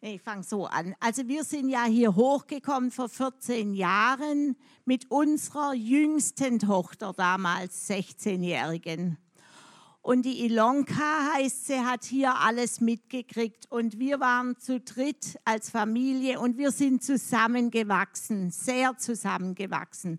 [0.00, 0.94] nee, ich fange so an.
[1.00, 9.18] Also wir sind ja hier hochgekommen vor 14 Jahren mit unserer jüngsten Tochter, damals 16-Jährigen.
[10.02, 13.70] Und die Ilonka heißt sie, hat hier alles mitgekriegt.
[13.70, 20.18] Und wir waren zu dritt als Familie und wir sind zusammengewachsen, sehr zusammengewachsen.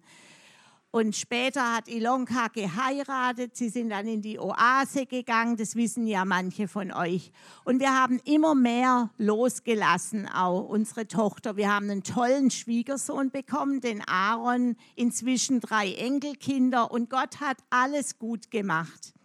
[0.95, 3.57] Und später hat Ilonka geheiratet.
[3.57, 5.57] Sie sind dann in die Oase gegangen.
[5.57, 7.31] Das wissen ja manche von euch.
[7.63, 11.57] Und wir haben immer mehr losgelassen, auch unsere Tochter.
[11.57, 16.91] Wir haben einen tollen Schwiegersohn bekommen, den Aaron, inzwischen drei Enkelkinder.
[16.91, 19.15] Und Gott hat alles gut gemacht.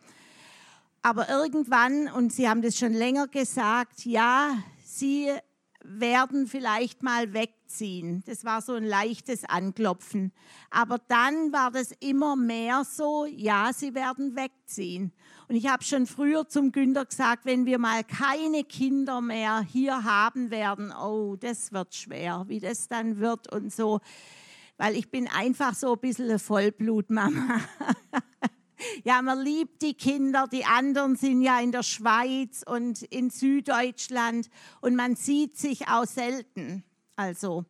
[1.02, 5.28] Aber irgendwann, und Sie haben das schon länger gesagt, ja, Sie
[5.88, 8.22] werden vielleicht mal wegziehen.
[8.26, 10.32] Das war so ein leichtes Anklopfen.
[10.70, 15.12] Aber dann war das immer mehr so, ja, sie werden wegziehen.
[15.48, 20.04] Und ich habe schon früher zum Günther gesagt, wenn wir mal keine Kinder mehr hier
[20.04, 24.00] haben werden, oh, das wird schwer, wie das dann wird und so.
[24.76, 27.60] Weil ich bin einfach so ein bisschen Vollblutmama.
[29.04, 34.48] Ja, man liebt die Kinder, die anderen sind ja in der Schweiz und in Süddeutschland
[34.80, 36.84] und man sieht sich auch selten.
[37.16, 37.64] Also,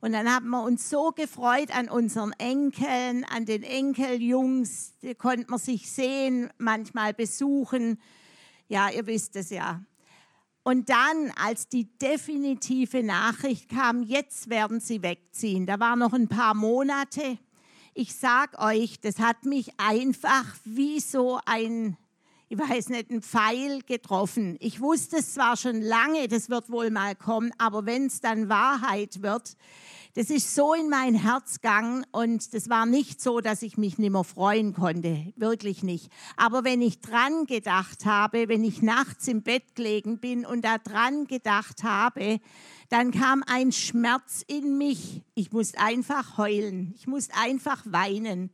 [0.00, 5.48] und dann haben wir uns so gefreut an unseren Enkeln, an den Enkeljungs, die konnte
[5.48, 8.00] man sich sehen, manchmal besuchen.
[8.68, 9.80] Ja, ihr wisst es ja.
[10.64, 16.28] Und dann, als die definitive Nachricht kam, jetzt werden sie wegziehen, da waren noch ein
[16.28, 17.38] paar Monate,
[17.94, 21.96] ich sag euch, das hat mich einfach wie so ein,
[22.48, 24.56] ich weiß nicht, ein Pfeil getroffen.
[24.60, 28.48] Ich wusste es zwar schon lange, das wird wohl mal kommen, aber wenn es dann
[28.48, 29.56] Wahrheit wird,
[30.14, 33.96] das ist so in mein Herz gegangen und das war nicht so, dass ich mich
[33.96, 36.10] nicht mehr freuen konnte, wirklich nicht.
[36.36, 40.76] Aber wenn ich dran gedacht habe, wenn ich nachts im Bett gelegen bin und da
[40.76, 42.40] dran gedacht habe,
[42.92, 45.22] dann kam ein Schmerz in mich.
[45.34, 46.92] Ich musste einfach heulen.
[46.94, 48.50] Ich musste einfach weinen.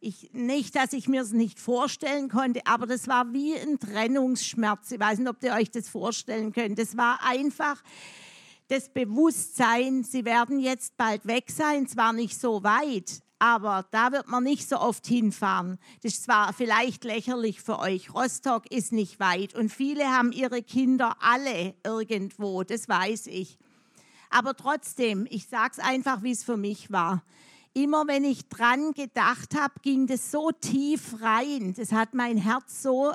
[0.00, 4.90] Ich, nicht, dass ich mir es nicht vorstellen konnte, aber das war wie ein Trennungsschmerz.
[4.90, 6.80] Ich weiß nicht, ob ihr euch das vorstellen könnt.
[6.80, 7.80] Das war einfach
[8.66, 14.26] das Bewusstsein, sie werden jetzt bald weg sein, zwar nicht so weit, aber da wird
[14.26, 15.78] man nicht so oft hinfahren.
[16.02, 18.12] Das ist zwar vielleicht lächerlich für euch.
[18.12, 23.58] Rostock ist nicht weit und viele haben ihre Kinder alle irgendwo, das weiß ich.
[24.30, 27.22] Aber trotzdem, ich sage es einfach, wie es für mich war.
[27.72, 31.74] Immer wenn ich dran gedacht habe, ging das so tief rein.
[31.74, 33.12] Das hat mein Herz so,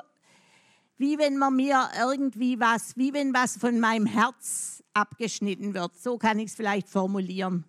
[0.98, 5.96] wie wenn man mir irgendwie was, wie wenn was von meinem Herz abgeschnitten wird.
[6.00, 7.64] So kann ich es vielleicht formulieren.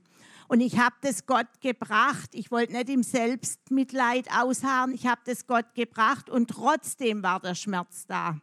[0.47, 2.29] Und ich habe das Gott gebracht.
[2.34, 4.93] Ich wollte nicht im Selbstmitleid ausharren.
[4.93, 8.39] Ich habe das Gott gebracht und trotzdem war der Schmerz da.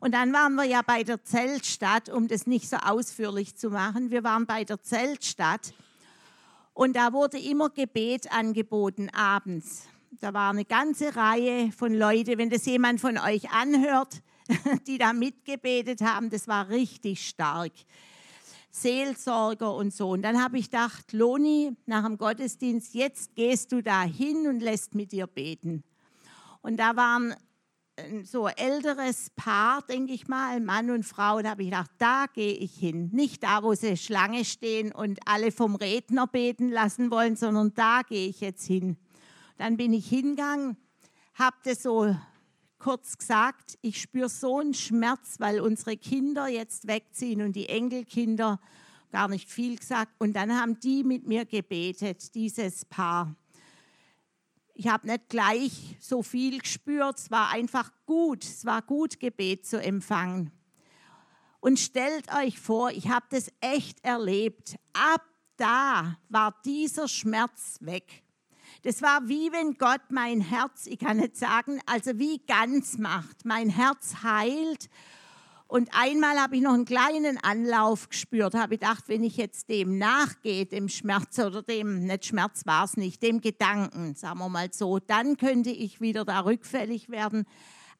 [0.00, 4.10] Und dann waren wir ja bei der Zeltstadt, um das nicht so ausführlich zu machen.
[4.10, 5.74] Wir waren bei der Zeltstadt
[6.74, 9.84] und da wurde immer Gebet angeboten abends.
[10.20, 12.38] Da war eine ganze Reihe von Leuten.
[12.38, 14.22] Wenn das jemand von euch anhört,
[14.86, 16.30] die da mitgebetet haben.
[16.30, 17.72] Das war richtig stark.
[18.70, 20.10] Seelsorger und so.
[20.10, 24.60] Und dann habe ich gedacht, Loni, nach dem Gottesdienst, jetzt gehst du da hin und
[24.60, 25.84] lässt mit dir beten.
[26.62, 27.34] Und da waren
[28.24, 32.54] so älteres Paar, denke ich mal, Mann und Frau, da habe ich gedacht, da gehe
[32.54, 33.10] ich hin.
[33.12, 38.02] Nicht da, wo sie Schlange stehen und alle vom Redner beten lassen wollen, sondern da
[38.02, 38.96] gehe ich jetzt hin.
[39.58, 40.76] Dann bin ich hingegangen,
[41.34, 42.14] habe das so
[42.78, 48.58] kurz gesagt, ich spüre so einen Schmerz, weil unsere Kinder jetzt wegziehen und die Enkelkinder
[49.12, 50.12] gar nicht viel gesagt.
[50.18, 53.36] Und dann haben die mit mir gebetet, dieses Paar.
[54.74, 59.66] Ich habe nicht gleich so viel gespürt, es war einfach gut, es war gut, Gebet
[59.66, 60.50] zu empfangen.
[61.60, 64.76] Und stellt euch vor, ich habe das echt erlebt.
[64.94, 65.22] Ab
[65.56, 68.24] da war dieser Schmerz weg.
[68.82, 73.44] Das war wie wenn Gott mein Herz, ich kann nicht sagen, also wie ganz macht.
[73.44, 74.88] Mein Herz heilt.
[75.72, 79.70] Und einmal habe ich noch einen kleinen Anlauf gespürt, habe ich gedacht, wenn ich jetzt
[79.70, 84.50] dem nachgehe, dem Schmerz oder dem, nicht Schmerz war es nicht, dem Gedanken, sagen wir
[84.50, 87.46] mal so, dann könnte ich wieder da rückfällig werden.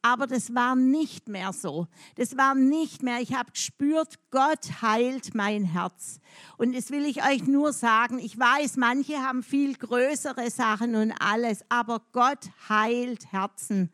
[0.03, 1.87] Aber das war nicht mehr so.
[2.17, 3.21] Das war nicht mehr.
[3.23, 6.21] Ich habe gespürt, Gott heilt mein Herz.
[6.59, 8.19] Und das will ich euch nur sagen.
[8.19, 13.91] Ich weiß, manche haben viel größere Sachen und alles, aber Gott heilt Herzen.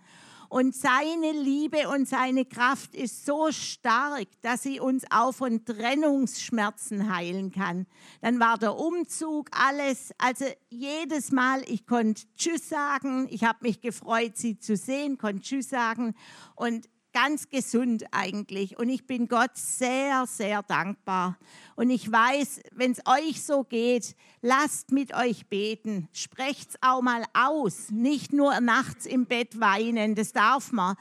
[0.49, 7.15] Und seine Liebe und seine Kraft ist so stark, dass sie uns auch von Trennungsschmerzen
[7.15, 7.87] heilen kann.
[8.23, 10.13] Dann war der Umzug, alles.
[10.17, 13.27] Also jedes Mal, ich konnte Tschüss sagen.
[13.31, 16.15] Ich habe mich gefreut, sie zu sehen, konnte Tschüss sagen.
[16.55, 16.89] Und
[17.23, 18.79] ganz gesund eigentlich.
[18.79, 21.37] Und ich bin Gott sehr, sehr dankbar.
[21.75, 26.09] Und ich weiß, wenn es euch so geht, lasst mit euch beten.
[26.13, 27.91] Sprecht es auch mal aus.
[27.91, 30.95] Nicht nur nachts im Bett weinen, das darf man.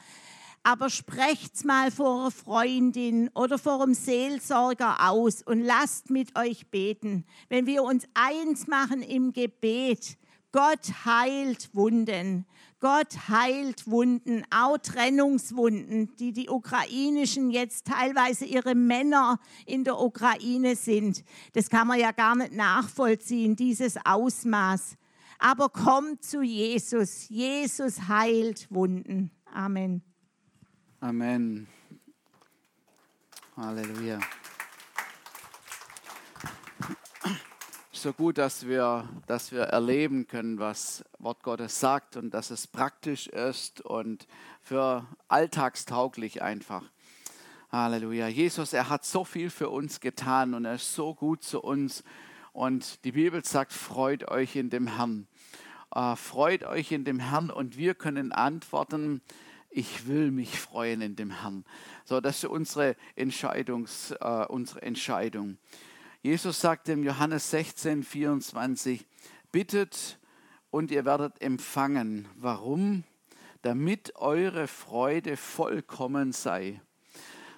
[0.64, 6.36] Aber sprecht es mal vor einer Freundin oder vor einem Seelsorger aus und lasst mit
[6.36, 7.26] euch beten.
[7.48, 10.18] Wenn wir uns eins machen im Gebet,
[10.52, 12.48] Gott heilt Wunden.
[12.80, 20.76] Gott heilt Wunden, auch Trennungswunden, die die ukrainischen jetzt teilweise ihre Männer in der Ukraine
[20.76, 21.24] sind.
[21.54, 24.96] Das kann man ja gar nicht nachvollziehen, dieses Ausmaß.
[25.40, 27.30] Aber kommt zu Jesus.
[27.30, 29.32] Jesus heilt Wunden.
[29.52, 30.04] Amen.
[31.00, 31.68] Amen.
[33.56, 34.20] Halleluja.
[38.02, 42.68] So gut, dass wir, dass wir erleben können, was Wort Gottes sagt und dass es
[42.68, 44.28] praktisch ist und
[44.62, 46.84] für alltagstauglich einfach.
[47.72, 48.28] Halleluja.
[48.28, 52.04] Jesus, er hat so viel für uns getan und er ist so gut zu uns.
[52.54, 55.28] Und die Bibel sagt, freut euch in dem Herrn.
[55.94, 59.22] Äh, freut euch in dem Herrn und wir können antworten,
[59.70, 61.66] ich will mich freuen in dem Herrn.
[62.06, 65.58] So, das ist unsere, Entscheidungs, äh, unsere Entscheidung.
[66.28, 69.08] Jesus sagte im Johannes 16, 24,
[69.54, 70.20] bittet
[70.70, 72.28] und ihr werdet empfangen.
[72.36, 73.06] Warum?
[73.62, 76.82] Damit eure Freude vollkommen sei.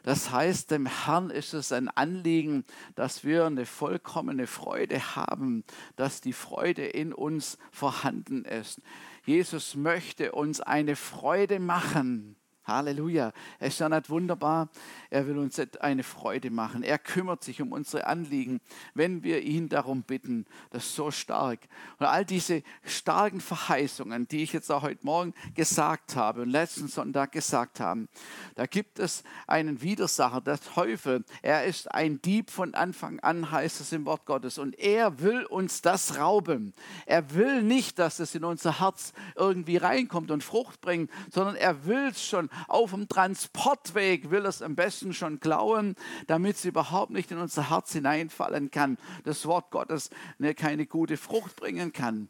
[0.04, 5.64] Das heißt, dem Herrn ist es ein Anliegen, dass wir eine vollkommene Freude haben,
[5.96, 8.84] dass die Freude in uns vorhanden ist.
[9.26, 12.36] Jesus möchte uns eine Freude machen.
[12.70, 13.34] Halleluja.
[13.60, 14.70] Er ist ja nicht wunderbar.
[15.10, 16.84] Er will uns eine Freude machen.
[16.84, 18.62] Er kümmert sich um unsere Anliegen,
[18.94, 20.46] wenn wir ihn darum bitten.
[20.70, 21.60] Das ist so stark.
[21.98, 26.88] Und all diese starken Verheißungen, die ich jetzt auch heute Morgen gesagt habe und letzten
[26.88, 28.08] Sonntag gesagt habe,
[28.56, 31.24] da gibt es einen Widersacher, der Teufel.
[31.42, 34.58] Er ist ein Dieb von Anfang an, heißt es im Wort Gottes.
[34.58, 36.74] Und er will uns das rauben.
[37.06, 41.86] Er will nicht, dass es in unser Herz irgendwie reinkommt und Frucht bringt, sondern er
[41.86, 45.96] will es schon auf dem Transportweg will es am besten schon klauen,
[46.28, 48.98] damit es überhaupt nicht in unser Herz hineinfallen kann.
[49.24, 52.30] Das Wort Gottes ne, keine gute Frucht bringen kann.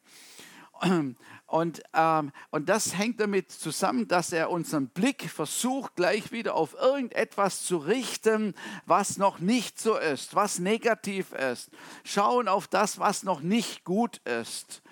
[1.47, 6.75] Und, ähm, und das hängt damit zusammen, dass er unseren Blick versucht, gleich wieder auf
[6.75, 8.53] irgendetwas zu richten,
[8.85, 11.71] was noch nicht so ist, was negativ ist.
[12.03, 14.83] Schauen auf das, was noch nicht gut ist.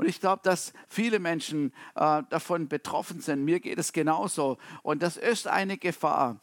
[0.00, 3.44] Und ich glaube, dass viele Menschen äh, davon betroffen sind.
[3.44, 4.56] Mir geht es genauso.
[4.82, 6.40] Und das ist eine Gefahr.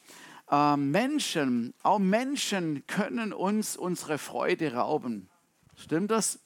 [0.52, 5.32] Äh, Menschen, auch Menschen können uns unsere Freude rauben.
[5.76, 6.39] Stimmt das?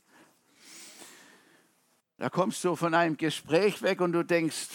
[2.17, 4.69] Da kommst du von einem Gespräch weg und du denkst,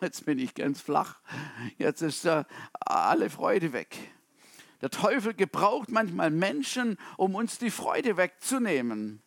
[0.00, 1.20] jetzt bin ich ganz flach,
[1.78, 2.42] jetzt ist äh,
[2.80, 3.96] alle Freude weg.
[4.80, 9.22] Der Teufel gebraucht manchmal Menschen, um uns die Freude wegzunehmen.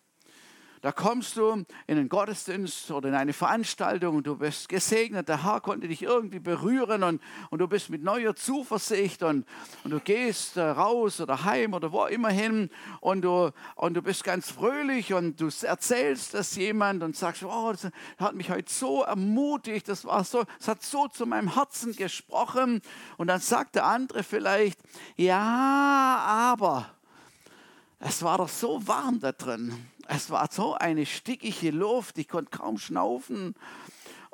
[0.85, 1.51] Da kommst du
[1.87, 5.27] in einen Gottesdienst oder in eine Veranstaltung und du bist gesegnet.
[5.27, 9.47] Der Herr konnte dich irgendwie berühren und, und du bist mit neuer Zuversicht und,
[9.83, 12.69] und du gehst äh, raus oder heim oder wo immer hin
[12.99, 17.71] und du, und du bist ganz fröhlich und du erzählst das jemand und sagst, oh,
[17.71, 21.95] das hat mich heute so ermutigt, das war so, es hat so zu meinem Herzen
[21.95, 22.83] gesprochen.
[23.17, 24.79] Und dann sagt der andere vielleicht,
[25.15, 26.91] ja, aber
[27.97, 29.73] es war doch so warm da drin.
[30.07, 33.55] Es war so eine stickige Luft, ich konnte kaum schnaufen.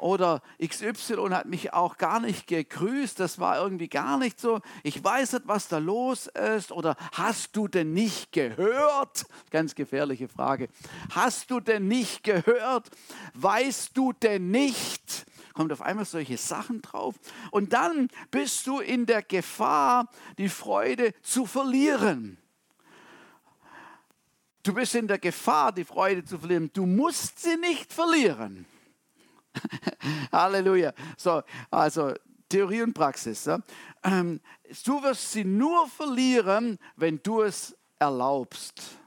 [0.01, 4.59] Oder XY hat mich auch gar nicht gegrüßt, das war irgendwie gar nicht so.
[4.82, 6.72] Ich weiß nicht, was da los ist.
[6.72, 9.26] Oder hast du denn nicht gehört?
[9.51, 10.69] Ganz gefährliche Frage.
[11.11, 12.89] Hast du denn nicht gehört?
[13.36, 15.28] Weißt du denn nicht?
[15.53, 17.15] Kommt auf einmal solche Sachen drauf.
[17.51, 20.09] Und dann bist du in der Gefahr,
[20.39, 22.40] die Freude zu verlieren.
[24.64, 26.70] Du bist in der Gefahr, die Freude zu verlieren.
[26.74, 28.66] Du musst sie nicht verlieren.
[30.32, 30.93] Halleluja.
[31.18, 32.14] So, also
[32.47, 33.45] Theorie und Praxis.
[33.45, 33.59] Ja?
[34.03, 34.39] Ähm,
[34.86, 38.97] du wirst sie nur verlieren, wenn du es erlaubst.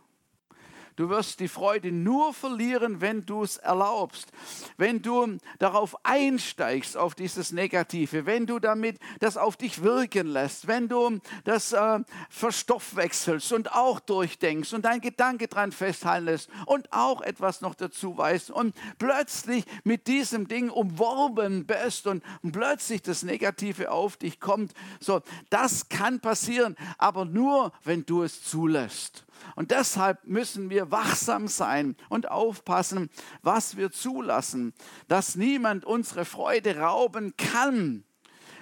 [0.97, 4.29] Du wirst die Freude nur verlieren, wenn du es erlaubst.
[4.77, 10.69] Wenn du darauf einsteigst, auf dieses Negative, wenn du damit das auf dich wirken lässt,
[10.69, 11.99] wenn du das äh,
[12.31, 18.17] verstoffwechselst und auch durchdenkst und dein Gedanke dran festhalten lässt und auch etwas noch dazu
[18.17, 22.23] weißt und plötzlich mit diesem Ding umworben bist und
[22.53, 24.73] plötzlich das Negative auf dich kommt.
[25.01, 29.24] So, das kann passieren, aber nur, wenn du es zulässt.
[29.57, 33.11] Und deshalb müssen wir wachsam sein und aufpassen,
[33.43, 34.75] was wir zulassen,
[35.09, 38.05] dass niemand unsere Freude rauben kann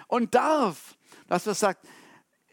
[0.07, 0.97] und darf.
[1.29, 1.79] Dass wir sagen,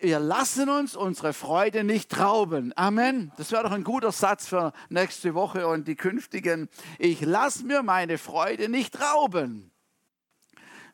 [0.02, 2.72] wir lassen uns unsere Freude nicht rauben.
[2.78, 3.34] Amen.
[3.36, 6.70] Das wäre doch ein guter Satz für nächste Woche und die künftigen.
[6.98, 9.72] Ich lasse mir meine Freude nicht rauben.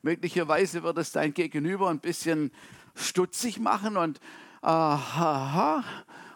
[0.02, 2.52] Möglicherweise wird es dein Gegenüber ein bisschen
[2.96, 4.20] stutzig machen und
[4.62, 5.84] aha,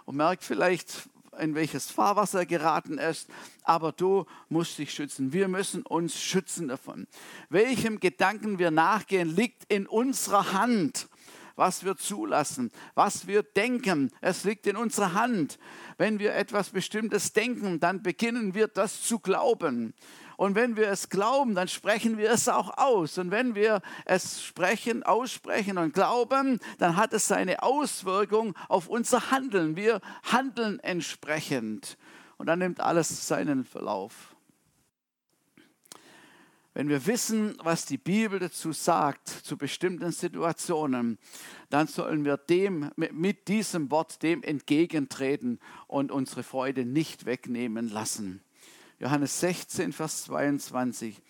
[0.10, 1.07] und merkt vielleicht,
[1.38, 3.30] in welches Fahrwasser geraten ist,
[3.62, 5.34] aber du musst dich schützen.
[5.34, 7.05] Wir müssen uns schützen davon.
[7.49, 11.10] Welchem Gedanken wir nachgehen, liegt in unserer Hand.
[11.55, 15.60] Was wir zulassen, was wir denken, es liegt in unserer Hand.
[15.99, 19.93] Wenn wir etwas Bestimmtes denken, dann beginnen wir das zu glauben.
[20.39, 23.17] Und wenn wir es glauben, dann sprechen wir es auch aus.
[23.17, 29.31] Und wenn wir es sprechen, aussprechen und glauben, dann hat es seine Auswirkung auf unser
[29.31, 29.75] Handeln.
[29.75, 31.97] Wir handeln entsprechend.
[32.37, 34.33] Und dann nimmt alles seinen Verlauf.
[36.73, 41.19] Wenn wir wissen, was die Bibel dazu sagt, zu bestimmten Situationen,
[41.69, 48.41] dann sollen wir dem, mit diesem Wort dem entgegentreten und unsere Freude nicht wegnehmen lassen.
[48.99, 51.21] Johannes 16, Vers 22.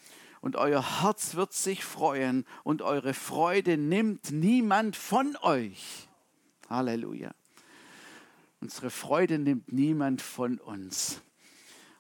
[0.42, 6.08] Und euer Herz wird sich freuen und eure Freude nimmt niemand von euch.
[6.70, 7.32] Halleluja.
[8.62, 11.22] Unsere Freude nimmt niemand von uns.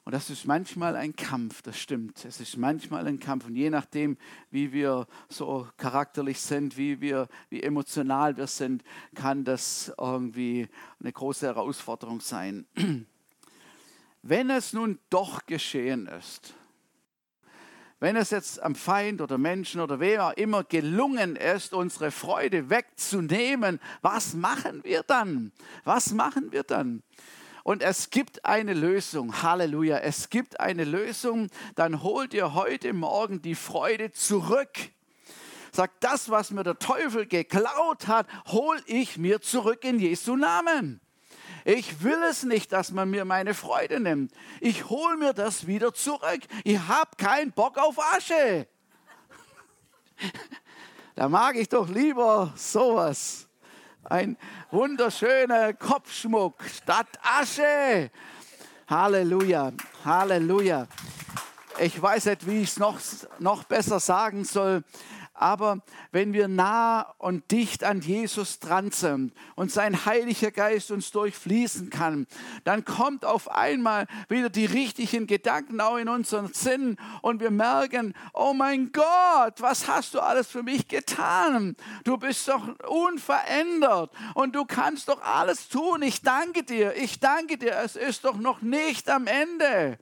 [0.05, 2.25] Und das ist manchmal ein Kampf, das stimmt.
[2.25, 3.45] Es ist manchmal ein Kampf.
[3.45, 4.17] Und je nachdem,
[4.49, 10.67] wie wir so charakterlich sind, wie, wir, wie emotional wir sind, kann das irgendwie
[10.99, 12.65] eine große Herausforderung sein.
[14.21, 16.53] Wenn es nun doch geschehen ist,
[17.99, 23.79] wenn es jetzt am Feind oder Menschen oder wer immer gelungen ist, unsere Freude wegzunehmen,
[24.01, 25.51] was machen wir dann?
[25.83, 27.03] Was machen wir dann?
[27.63, 29.43] Und es gibt eine Lösung.
[29.43, 29.97] Halleluja.
[29.97, 31.49] Es gibt eine Lösung.
[31.75, 34.71] Dann holt ihr heute Morgen die Freude zurück.
[35.73, 41.01] Sagt, das, was mir der Teufel geklaut hat, hol ich mir zurück in Jesu Namen.
[41.69, 44.33] Ich will es nicht, dass man mir meine Freude nimmt.
[44.59, 46.39] Ich hole mir das wieder zurück.
[46.63, 48.67] Ich habe keinen Bock auf Asche.
[51.15, 53.47] Da mag ich doch lieber sowas.
[54.05, 54.37] Ein
[54.71, 58.09] wunderschöner Kopfschmuck statt Asche.
[58.87, 59.73] Halleluja,
[60.05, 60.87] Halleluja.
[61.77, 62.99] Ich weiß nicht, wie ich es noch,
[63.37, 64.83] noch besser sagen soll.
[65.39, 65.79] Aber
[66.11, 71.89] wenn wir nah und dicht an Jesus dran sind und sein Heiliger Geist uns durchfließen
[71.89, 72.27] kann,
[72.65, 78.13] dann kommt auf einmal wieder die richtigen Gedanken auch in unseren Sinn und wir merken,
[78.33, 81.77] oh mein Gott, was hast du alles für mich getan?
[82.03, 86.01] Du bist doch unverändert und du kannst doch alles tun.
[86.01, 89.97] Ich danke dir, ich danke dir, es ist doch noch nicht am Ende.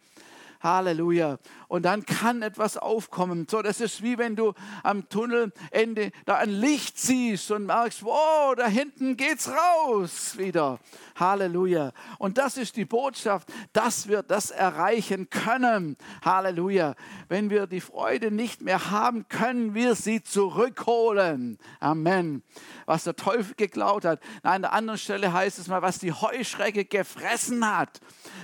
[0.62, 1.38] Halleluja.
[1.68, 3.46] Und dann kann etwas aufkommen.
[3.50, 4.54] So, das ist wie wenn du
[4.84, 10.80] am Tunnelende da ein Licht siehst und merkst, wow, da hinten geht's raus wieder.
[11.18, 11.92] Halleluja.
[12.20, 15.98] Und das ist die Botschaft, dass wir das erreichen können.
[16.24, 16.96] Halleluja.
[17.28, 21.58] Wenn wir die Freude nicht mehr haben, können wir sie zurückholen.
[21.82, 22.44] Amen.
[22.86, 24.22] Was der Teufel geklaut hat.
[24.44, 28.00] An der anderen Stelle heißt es mal, was die Heuschrecke gefressen hat.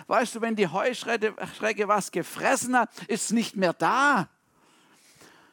[0.08, 4.28] Weißt du, wenn die Heuschrecke was gefressen hat, ist nicht mehr da.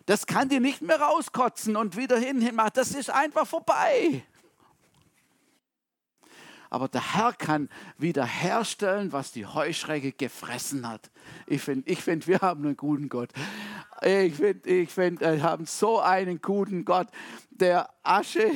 [0.06, 2.72] Das kann die nicht mehr rauskotzen und wieder hin machen.
[2.74, 4.24] Das ist einfach vorbei.
[6.70, 11.10] Aber der Herr kann wiederherstellen, was die Heuschrecke gefressen hat.
[11.46, 13.30] Ich finde, ich find, wir haben einen guten Gott.
[14.02, 17.08] Ich finde, ich find, wir haben so einen guten Gott,
[17.50, 18.50] der Asche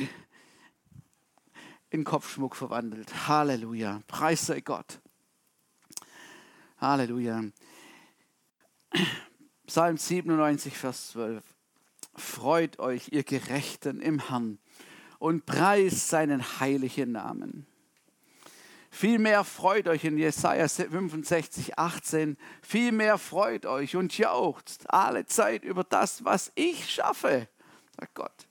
[1.89, 3.27] in Kopfschmuck verwandelt.
[3.27, 4.01] Halleluja.
[4.07, 4.99] Preis sei Gott.
[6.79, 7.43] Halleluja.
[9.67, 11.43] Psalm 97, Vers 12.
[12.15, 14.59] Freut euch, ihr Gerechten im Herrn,
[15.19, 17.65] und preist seinen heiligen Namen.
[18.91, 22.37] Vielmehr freut euch in Jesaja 65, 18.
[22.61, 27.49] Vielmehr freut euch und jauchzt alle Zeit über das, was ich schaffe,
[27.99, 28.47] sagt Gott.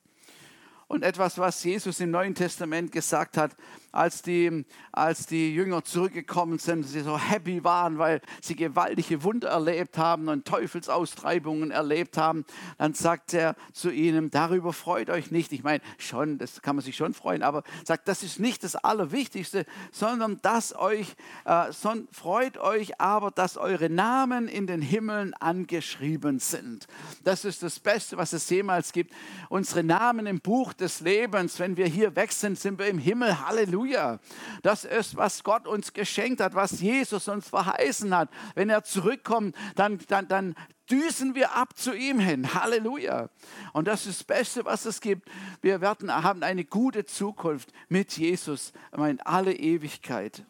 [0.87, 3.57] Und etwas, was Jesus im Neuen Testament gesagt hat,
[3.95, 9.51] als die, als die Jünger zurückgekommen sind, sie so happy waren, weil sie gewaltige Wunder
[9.51, 12.45] erlebt haben und Teufelsaustreibungen erlebt haben,
[12.77, 15.53] dann sagt er zu ihnen, darüber freut euch nicht.
[15.53, 18.75] Ich meine, schon, das kann man sich schon freuen, aber sagt, das ist nicht das
[18.75, 21.15] Allerwichtigste, sondern dass euch,
[21.45, 26.89] äh, son, freut euch aber, dass eure Namen in den Himmeln angeschrieben sind.
[27.23, 29.13] Das ist das Beste, was es jemals gibt.
[29.49, 33.47] Unsere Namen im Buch des Lebens, wenn wir hier weg sind, sind wir im Himmel.
[33.47, 33.84] Halleluja.
[33.85, 34.19] Halleluja.
[34.63, 38.31] Das ist, was Gott uns geschenkt hat, was Jesus uns verheißen hat.
[38.55, 40.55] Wenn er zurückkommt, dann, dann, dann
[40.91, 42.55] düsen wir ab zu ihm hin.
[42.55, 43.29] Halleluja.
[43.73, 45.29] Und das ist das Beste, was es gibt.
[45.63, 50.45] Wir werden, haben eine gute Zukunft mit Jesus in alle Ewigkeit.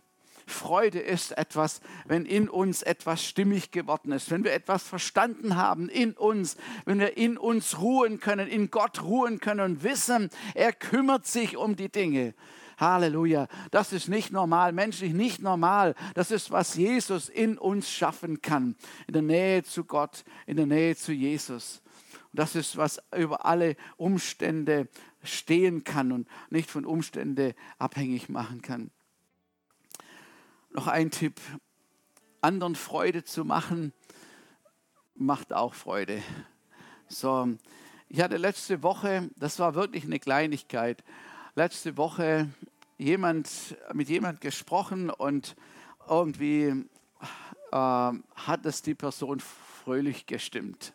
[0.46, 5.88] Freude ist etwas, wenn in uns etwas stimmig geworden ist, wenn wir etwas verstanden haben
[5.88, 10.74] in uns, wenn wir in uns ruhen können, in Gott ruhen können und wissen, er
[10.74, 12.34] kümmert sich um die Dinge.
[12.78, 13.48] Halleluja.
[13.70, 15.94] Das ist nicht normal, menschlich nicht normal.
[16.14, 18.76] Das ist, was Jesus in uns schaffen kann.
[19.06, 21.82] In der Nähe zu Gott, in der Nähe zu Jesus.
[22.32, 24.88] Und das ist, was über alle Umstände
[25.22, 28.90] stehen kann und nicht von Umständen abhängig machen kann.
[30.70, 31.40] Noch ein Tipp.
[32.40, 33.92] Anderen Freude zu machen,
[35.14, 36.22] macht auch Freude.
[37.08, 37.48] So,
[38.08, 41.02] ich hatte letzte Woche, das war wirklich eine Kleinigkeit,
[41.54, 42.48] letzte Woche
[42.98, 45.54] jemand, mit jemand gesprochen und
[46.08, 46.84] irgendwie
[47.70, 50.92] äh, hat es die Person fröhlich gestimmt.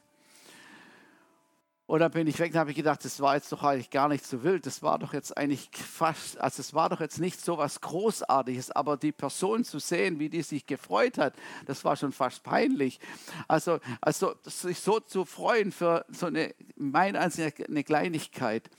[1.89, 4.23] Und dann bin ich weg und habe gedacht, das war jetzt doch eigentlich gar nicht
[4.23, 4.67] so wild.
[4.67, 8.69] Das war doch jetzt eigentlich fast, also es war doch jetzt nicht so was Großartiges,
[8.69, 11.33] aber die Person zu sehen, wie die sich gefreut hat,
[11.65, 12.99] das war schon fast peinlich.
[13.47, 18.69] Also, also sich so zu freuen für so eine, mein Ansicht, eine Kleinigkeit,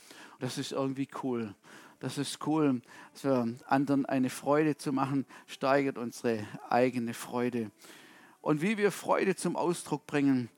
[0.40, 1.54] das ist irgendwie cool.
[2.00, 2.80] Das ist cool,
[3.12, 7.70] für anderen eine Freude zu machen, steigert unsere eigene Freude.
[8.40, 10.48] Und wie wir Freude zum Ausdruck bringen,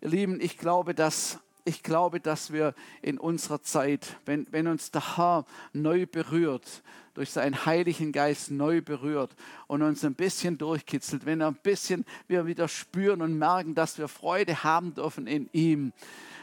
[0.00, 4.90] ihr Lieben, ich glaube, dass ich glaube, dass wir in unserer Zeit, wenn, wenn uns
[4.90, 6.82] der Herr neu berührt,
[7.14, 9.30] durch seinen Heiligen Geist neu berührt
[9.68, 13.98] und uns ein bisschen durchkitzelt, wenn er ein bisschen wir wieder spüren und merken, dass
[13.98, 15.92] wir Freude haben dürfen in ihm,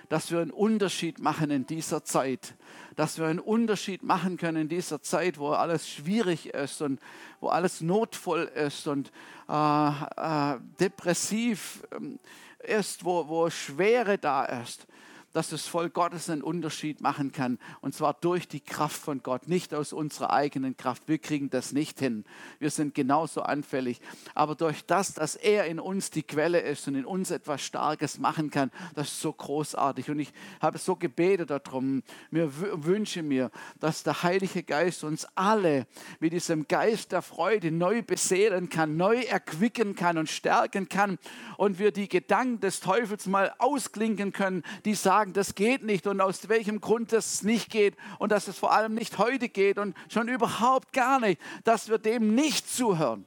[0.10, 2.56] dass wir einen Unterschied machen in dieser Zeit,
[2.96, 7.00] dass wir einen Unterschied machen können in dieser Zeit, wo alles schwierig ist und
[7.40, 9.12] wo alles notvoll ist und
[9.48, 12.20] äh, äh, depressiv ähm,
[12.60, 14.88] ist, wo, wo Schwere da ist
[15.34, 17.60] dass das Volk Gottes einen Unterschied machen kann.
[17.82, 21.04] Und zwar durch die Kraft von Gott, nicht aus unserer eigenen Kraft.
[21.08, 22.26] Wir kriegen das nicht hin.
[22.58, 24.02] Wir sind genauso anfällig.
[24.34, 28.18] Aber durch das, dass er in uns die Quelle ist und in uns etwas Starkes
[28.18, 30.10] machen kann, das ist so großartig.
[30.10, 32.04] Und ich habe so gebetet darum.
[32.32, 32.50] Mir
[32.84, 35.86] wünsche mir, dass der Heilige Geist uns alle
[36.20, 41.20] mit diesem Geist der Freude neu beseelen kann, neu erquicken kann und stärken kann.
[41.58, 46.08] Und wir die Gedanken des Teufels mal ausklinken können, die sagen, sagen, das geht nicht
[46.08, 49.78] und aus welchem Grund das nicht geht und dass es vor allem nicht heute geht
[49.78, 53.26] und schon überhaupt gar nicht, dass wir dem nicht zuhören.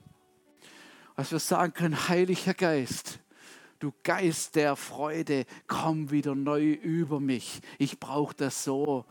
[1.16, 3.18] Dass wir sagen können, Heiliger Geist,
[3.78, 7.60] du Geist der Freude, komm wieder neu über mich.
[7.78, 9.04] Ich brauche das so.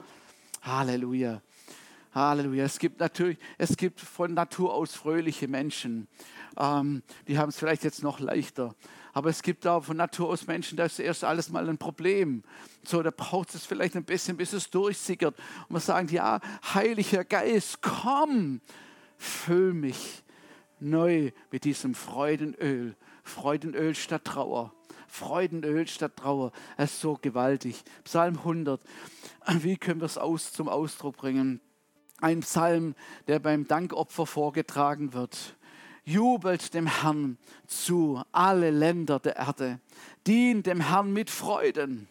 [0.64, 1.40] Halleluja.
[2.16, 2.66] Halleluja.
[2.66, 6.08] Es gibt natürlich, es gibt von Natur aus fröhliche Menschen.
[6.58, 8.74] Ähm, die haben es vielleicht jetzt noch leichter.
[9.14, 12.44] Aber es gibt auch von Natur aus Menschen, da ist erst alles mal ein Problem.
[12.84, 15.38] So, da braucht es vielleicht ein bisschen, bis es durchsickert.
[15.68, 16.40] Und wir sagen, ja,
[16.74, 18.62] Heiliger Geist, komm,
[19.18, 20.24] füll mich
[20.80, 22.96] neu mit diesem Freudenöl.
[23.24, 24.74] Freudenöl statt Trauer.
[25.08, 26.52] Freudenöl statt Trauer.
[26.78, 27.84] Es ist so gewaltig.
[28.04, 28.82] Psalm 100.
[29.60, 31.60] Wie können wir es aus, zum Ausdruck bringen?
[32.20, 32.96] Ein Psalm,
[33.28, 35.58] der beim Dankopfer vorgetragen wird.
[36.12, 37.38] Jubelt dem Herrn
[37.68, 39.80] zu, alle Länder der Erde.
[40.28, 42.08] Dient dem Herrn mit Freuden.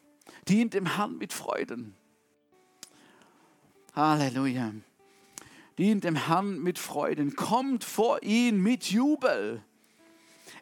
[0.49, 1.95] Dient dem Herrn mit Freuden.
[3.95, 4.73] Halleluja.
[5.79, 7.37] Dient dem Herrn mit Freuden.
[7.37, 9.63] Kommt vor ihn mit Jubel.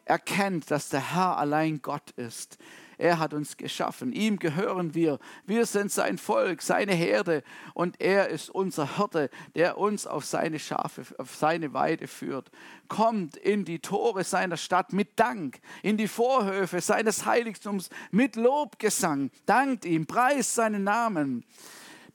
[0.05, 2.57] Erkennt, dass der Herr allein Gott ist.
[2.99, 4.11] Er hat uns geschaffen.
[4.11, 5.19] Ihm gehören wir.
[5.45, 7.43] Wir sind sein Volk, seine Herde.
[7.73, 12.51] Und er ist unser Hirte, der uns auf seine Schafe, auf seine Weide führt.
[12.89, 19.31] Kommt in die Tore seiner Stadt mit Dank, in die Vorhöfe seines Heiligtums mit Lobgesang.
[19.45, 21.45] Dankt ihm, preist seinen Namen.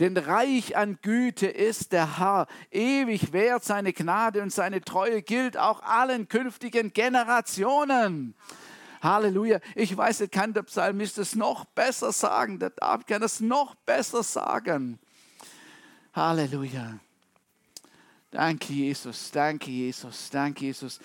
[0.00, 5.56] Denn reich an Güte ist der Herr, ewig wert seine Gnade und seine Treue gilt
[5.56, 8.34] auch allen künftigen Generationen.
[9.04, 9.60] Halleluja.
[9.74, 12.58] Ich weiß, nicht, kann der Psalmist es noch besser sagen.
[12.58, 14.98] Der David kann es noch besser sagen.
[16.14, 16.98] Halleluja.
[18.30, 19.30] Danke, Jesus.
[19.30, 20.30] Danke, Jesus.
[20.30, 20.98] Danke, Jesus.